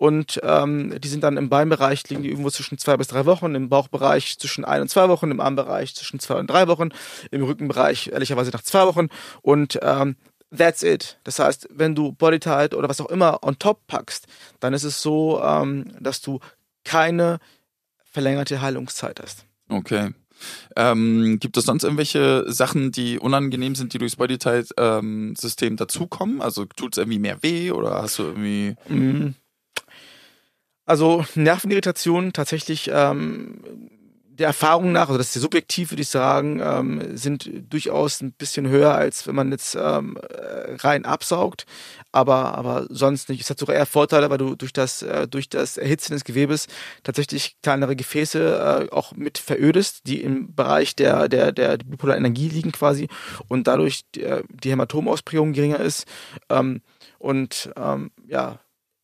[0.00, 3.54] und ähm, die sind dann im Beinbereich liegen die irgendwo zwischen zwei bis drei Wochen,
[3.54, 6.88] im Bauchbereich zwischen ein und zwei Wochen, im Armbereich zwischen zwei und drei Wochen,
[7.30, 9.08] im Rückenbereich ehrlicherweise nach zwei Wochen
[9.42, 10.16] und ähm,
[10.56, 11.18] that's it.
[11.24, 14.26] Das heißt, wenn du Bodytight oder was auch immer on top packst,
[14.58, 16.40] dann ist es so, ähm, dass du
[16.82, 17.38] keine
[18.10, 19.44] verlängerte Heilungszeit hast.
[19.68, 20.14] Okay.
[20.76, 26.40] Ähm, gibt es sonst irgendwelche Sachen, die unangenehm sind, die durchs Bodytight-System ähm, dazukommen?
[26.40, 28.76] Also tut es irgendwie mehr weh oder hast du irgendwie.
[28.88, 29.34] Mhm.
[30.90, 33.60] Also Nervenirritationen tatsächlich ähm,
[34.40, 38.32] der Erfahrung nach, also das ist sehr subjektiv, würde ich sagen, ähm, sind durchaus ein
[38.32, 40.18] bisschen höher, als wenn man jetzt ähm,
[40.80, 41.64] rein absaugt.
[42.10, 43.40] Aber, aber sonst nicht.
[43.40, 46.66] Es hat sogar eher Vorteile, weil du durch das, äh, durch das Erhitzen des Gewebes
[47.04, 52.48] tatsächlich kleinere Gefäße äh, auch mit verödest, die im Bereich der, der, der bipolaren Energie
[52.48, 53.06] liegen quasi
[53.46, 56.08] und dadurch die, die Hämatomausprägung geringer ist.
[56.48, 56.82] Ähm,
[57.20, 58.58] und ähm, ja,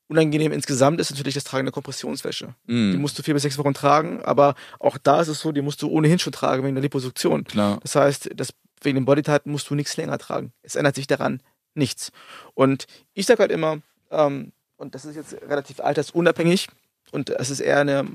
[0.08, 2.54] Unangenehm insgesamt ist natürlich das Tragen der Kompressionswäsche.
[2.66, 2.92] Mm.
[2.92, 5.62] Die musst du vier bis sechs Wochen tragen, aber auch da ist es so, die
[5.62, 7.44] musst du ohnehin schon tragen wegen der Liposuktion.
[7.44, 7.80] Klar.
[7.82, 8.50] Das heißt, das,
[8.82, 10.52] wegen dem Bodytype musst du nichts länger tragen.
[10.62, 11.42] Es ändert sich daran
[11.74, 12.12] nichts.
[12.54, 13.78] Und ich sage halt immer,
[14.10, 16.68] ähm, und das ist jetzt relativ altersunabhängig
[17.10, 18.06] und es ist eher eine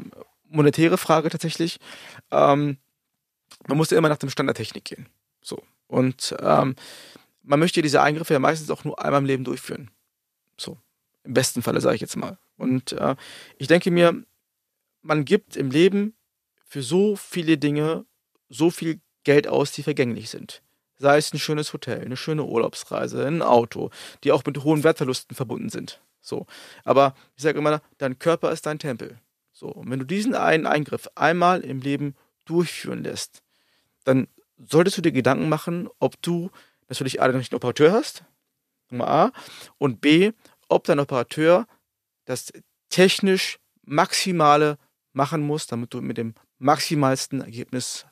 [0.47, 1.79] monetäre Frage tatsächlich,
[2.31, 2.77] ähm,
[3.67, 5.07] man muss ja immer nach dem Standardtechnik gehen.
[5.41, 5.61] So.
[5.87, 6.75] Und ähm,
[7.43, 9.89] man möchte diese Eingriffe ja meistens auch nur einmal im Leben durchführen.
[10.57, 10.77] So.
[11.23, 12.37] Im besten Falle, sage ich jetzt mal.
[12.57, 13.15] Und äh,
[13.57, 14.23] ich denke mir,
[15.01, 16.15] man gibt im Leben
[16.65, 18.05] für so viele Dinge
[18.49, 20.61] so viel Geld aus, die vergänglich sind.
[20.97, 23.89] Sei es ein schönes Hotel, eine schöne Urlaubsreise, ein Auto,
[24.23, 26.01] die auch mit hohen Wertverlusten verbunden sind.
[26.21, 26.45] So.
[26.83, 29.19] Aber ich sage immer, dein Körper ist dein Tempel.
[29.51, 29.67] So.
[29.67, 32.15] Und wenn du diesen einen Eingriff einmal im Leben
[32.45, 33.41] durchführen lässt,
[34.03, 36.51] dann solltest du dir Gedanken machen, ob du
[36.87, 38.23] natürlich A, nicht einen Operateur hast,
[38.89, 39.31] Nummer A,
[39.77, 40.31] und B,
[40.71, 41.67] ob dein Operateur
[42.25, 42.51] das
[42.89, 44.77] technisch Maximale
[45.13, 48.05] machen muss, damit du mit dem maximalsten Ergebnis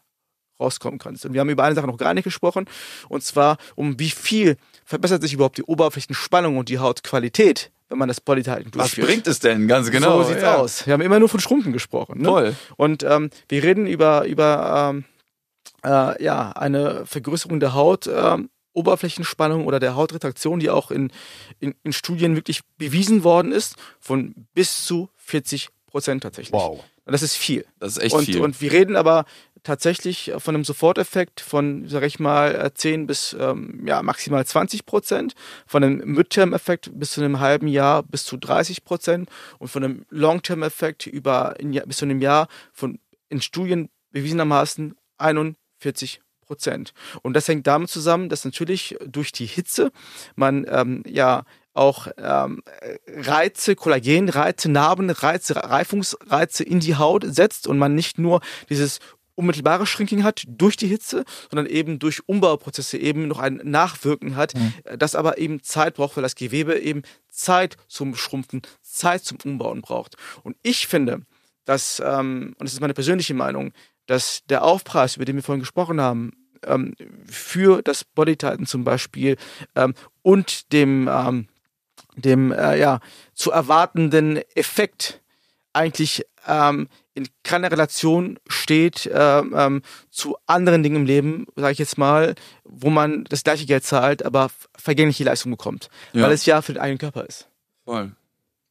[0.59, 1.25] rauskommen kannst.
[1.25, 2.65] Und wir haben über eine Sache noch gar nicht gesprochen,
[3.07, 8.09] und zwar um wie viel verbessert sich überhaupt die Oberflächenspannung und die Hautqualität, wenn man
[8.09, 9.07] das Bodytyping durchführt.
[9.07, 9.67] Was bringt es denn?
[9.67, 10.21] Ganz genau.
[10.21, 10.55] So sieht's ja.
[10.55, 10.85] aus.
[10.85, 12.19] Wir haben immer nur von Schrumpfen gesprochen.
[12.19, 12.25] Ne?
[12.25, 12.55] Toll.
[12.75, 15.05] Und ähm, wir reden über, über ähm,
[15.85, 18.49] äh, ja, eine Vergrößerung der Haut ähm,
[18.79, 21.11] Oberflächenspannung oder der Hautretraktion, die auch in,
[21.59, 26.53] in, in Studien wirklich bewiesen worden ist, von bis zu 40 Prozent tatsächlich.
[26.53, 26.83] Wow.
[27.05, 27.65] Und das ist viel.
[27.79, 28.39] Das ist echt und, viel.
[28.39, 29.25] Und wir reden aber
[29.63, 35.33] tatsächlich von einem Soforteffekt von, sag ich mal, 10 bis ähm, ja, maximal 20 Prozent,
[35.65, 40.05] von einem Midterm-Effekt bis zu einem halben Jahr bis zu 30 Prozent und von einem
[40.09, 41.55] Long-Term-Effekt über
[41.85, 42.99] bis zu einem Jahr von
[43.29, 46.93] in Studien bewiesenermaßen 41 Prozent.
[47.21, 49.91] Und das hängt damit zusammen, dass natürlich durch die Hitze
[50.35, 51.43] man ähm, ja
[51.75, 52.63] auch ähm,
[53.07, 58.97] Reize, Kollagenreize, Narbenreize, Reifungsreize in die Haut setzt und man nicht nur dieses
[59.35, 64.55] unmittelbare Shrinking hat durch die Hitze, sondern eben durch Umbauprozesse eben noch ein Nachwirken hat,
[64.55, 64.73] mhm.
[64.97, 69.81] das aber eben Zeit braucht, weil das Gewebe eben Zeit zum Schrumpfen, Zeit zum Umbauen
[69.81, 70.17] braucht.
[70.43, 71.21] Und ich finde,
[71.63, 73.71] dass, ähm, und das ist meine persönliche Meinung,
[74.09, 76.31] dass der Aufpreis, über den wir vorhin gesprochen haben,
[76.65, 76.95] ähm,
[77.25, 79.37] für das Body Titan zum Beispiel
[79.75, 79.93] ähm,
[80.23, 81.47] und dem, ähm,
[82.15, 83.01] dem äh, ja,
[83.33, 85.21] zu erwartenden Effekt
[85.73, 91.79] eigentlich ähm, in keiner Relation steht äh, ähm, zu anderen Dingen im Leben, sage ich
[91.79, 92.33] jetzt mal,
[92.63, 96.23] wo man das gleiche Geld zahlt, aber vergängliche Leistung bekommt, ja.
[96.23, 97.47] weil es ja für den eigenen Körper ist.
[97.85, 98.13] Voll.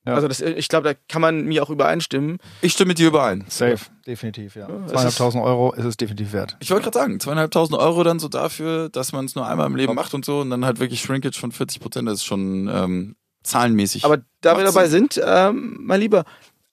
[0.08, 0.14] Ja.
[0.14, 2.38] Also das, ich glaube, da kann man mir auch übereinstimmen.
[2.62, 3.44] Ich stimme mit dir überein.
[3.48, 4.66] Safe, definitiv, ja.
[4.66, 6.56] ja Zweieinhalbtausend Euro ist es definitiv wert.
[6.60, 9.76] Ich wollte gerade sagen, zweieinhalbtausend Euro dann so dafür, dass man es nur einmal im
[9.76, 12.70] Leben macht und so und dann halt wirklich Shrinkage von 40 Prozent, das ist schon
[12.72, 14.06] ähm, zahlenmäßig.
[14.06, 16.24] Aber da wir dabei sind, ähm, mein Lieber,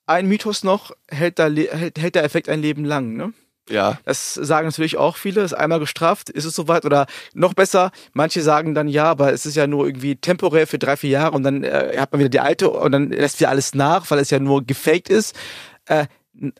[0.06, 3.34] ein Mythos noch, hält, da, hält, hält der Effekt ein Leben lang, ne?
[3.70, 4.00] Ja.
[4.06, 5.42] Das sagen natürlich auch viele.
[5.42, 6.86] Ist einmal gestraft, ist es soweit?
[6.86, 10.80] Oder noch besser, manche sagen dann ja, aber es ist ja nur irgendwie temporär für
[10.80, 13.50] drei, vier Jahre und dann äh, hat man wieder die alte und dann lässt wieder
[13.50, 15.36] alles nach, weil es ja nur gefaked ist.
[15.86, 16.06] Äh,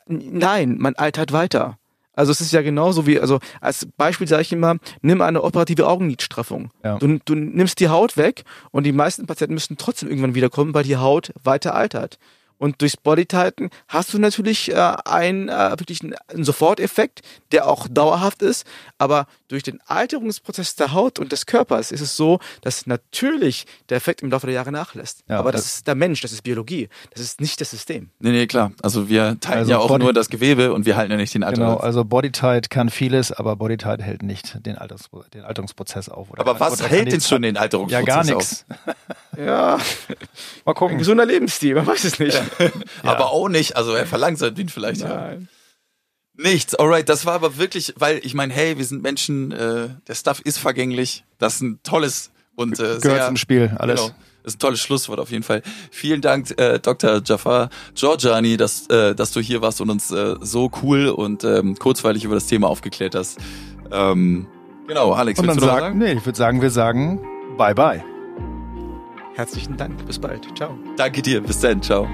[0.08, 1.78] nein, man altert weiter.
[2.16, 5.88] Also es ist ja genauso wie, also als Beispiel sage ich immer, nimm eine operative
[5.88, 6.72] Augenlidstraffung.
[6.84, 6.98] Ja.
[6.98, 10.84] Du, du nimmst die Haut weg und die meisten Patienten müssen trotzdem irgendwann wiederkommen, weil
[10.84, 12.18] die Haut weiter altert.
[12.58, 14.76] Und durchs Bodytighten hast du natürlich äh,
[15.06, 18.66] einen äh, wirklich einen, Soforteffekt, der auch dauerhaft ist.
[18.98, 23.98] Aber durch den Alterungsprozess der Haut und des Körpers ist es so, dass natürlich der
[23.98, 25.24] Effekt im Laufe der Jahre nachlässt.
[25.28, 26.90] Ja, aber das, das, ist der Mensch, das ist Biologie.
[27.12, 28.10] Das ist nicht das System.
[28.20, 28.72] Nee, nee, klar.
[28.82, 31.34] Also wir teilen also ja auch Body nur das Gewebe und wir halten ja nicht
[31.34, 31.62] den Alter.
[31.62, 36.28] Genau, also Bodytight kann vieles, aber Bodytight hält nicht den, Alterungs den Alterungsprozess auf.
[36.38, 38.08] aber was hält denn schon den Alterungsprozess auf?
[38.08, 38.66] Ja, gar nichts.
[39.38, 39.80] Ja.
[40.66, 40.96] Mal gucken.
[40.96, 42.42] Ein gesunder Lebensstil, man weiß es nicht.
[42.60, 43.12] Ja.
[43.12, 45.02] Aber auch nicht, also er verlangsamt ihn vielleicht.
[45.02, 45.48] Nein.
[46.38, 46.44] Ja.
[46.52, 50.16] Nichts, alright, das war aber wirklich, weil ich meine, hey, wir sind Menschen, äh, der
[50.16, 54.02] Stuff ist vergänglich, das ist ein tolles und äh, Gehört sehr, zum Spiel, alles.
[54.02, 55.62] Genau, ist ein tolles Schlusswort auf jeden Fall.
[55.92, 57.22] Vielen Dank, äh, Dr.
[57.24, 61.76] Jafar Georgiani, dass, äh, dass du hier warst und uns äh, so cool und ähm,
[61.78, 63.40] kurzweilig über das Thema aufgeklärt hast.
[63.92, 64.48] Ähm,
[64.88, 65.98] genau, Alex, und willst du noch sagen?
[65.98, 67.22] Nee, ich würde sagen, wir sagen
[67.58, 68.15] bye bye.
[69.36, 70.06] Herzlichen Dank.
[70.06, 70.48] Bis bald.
[70.58, 70.78] Ciao.
[70.98, 71.42] Danke dir.
[71.42, 71.82] Bis dann.
[71.82, 72.08] Ciao.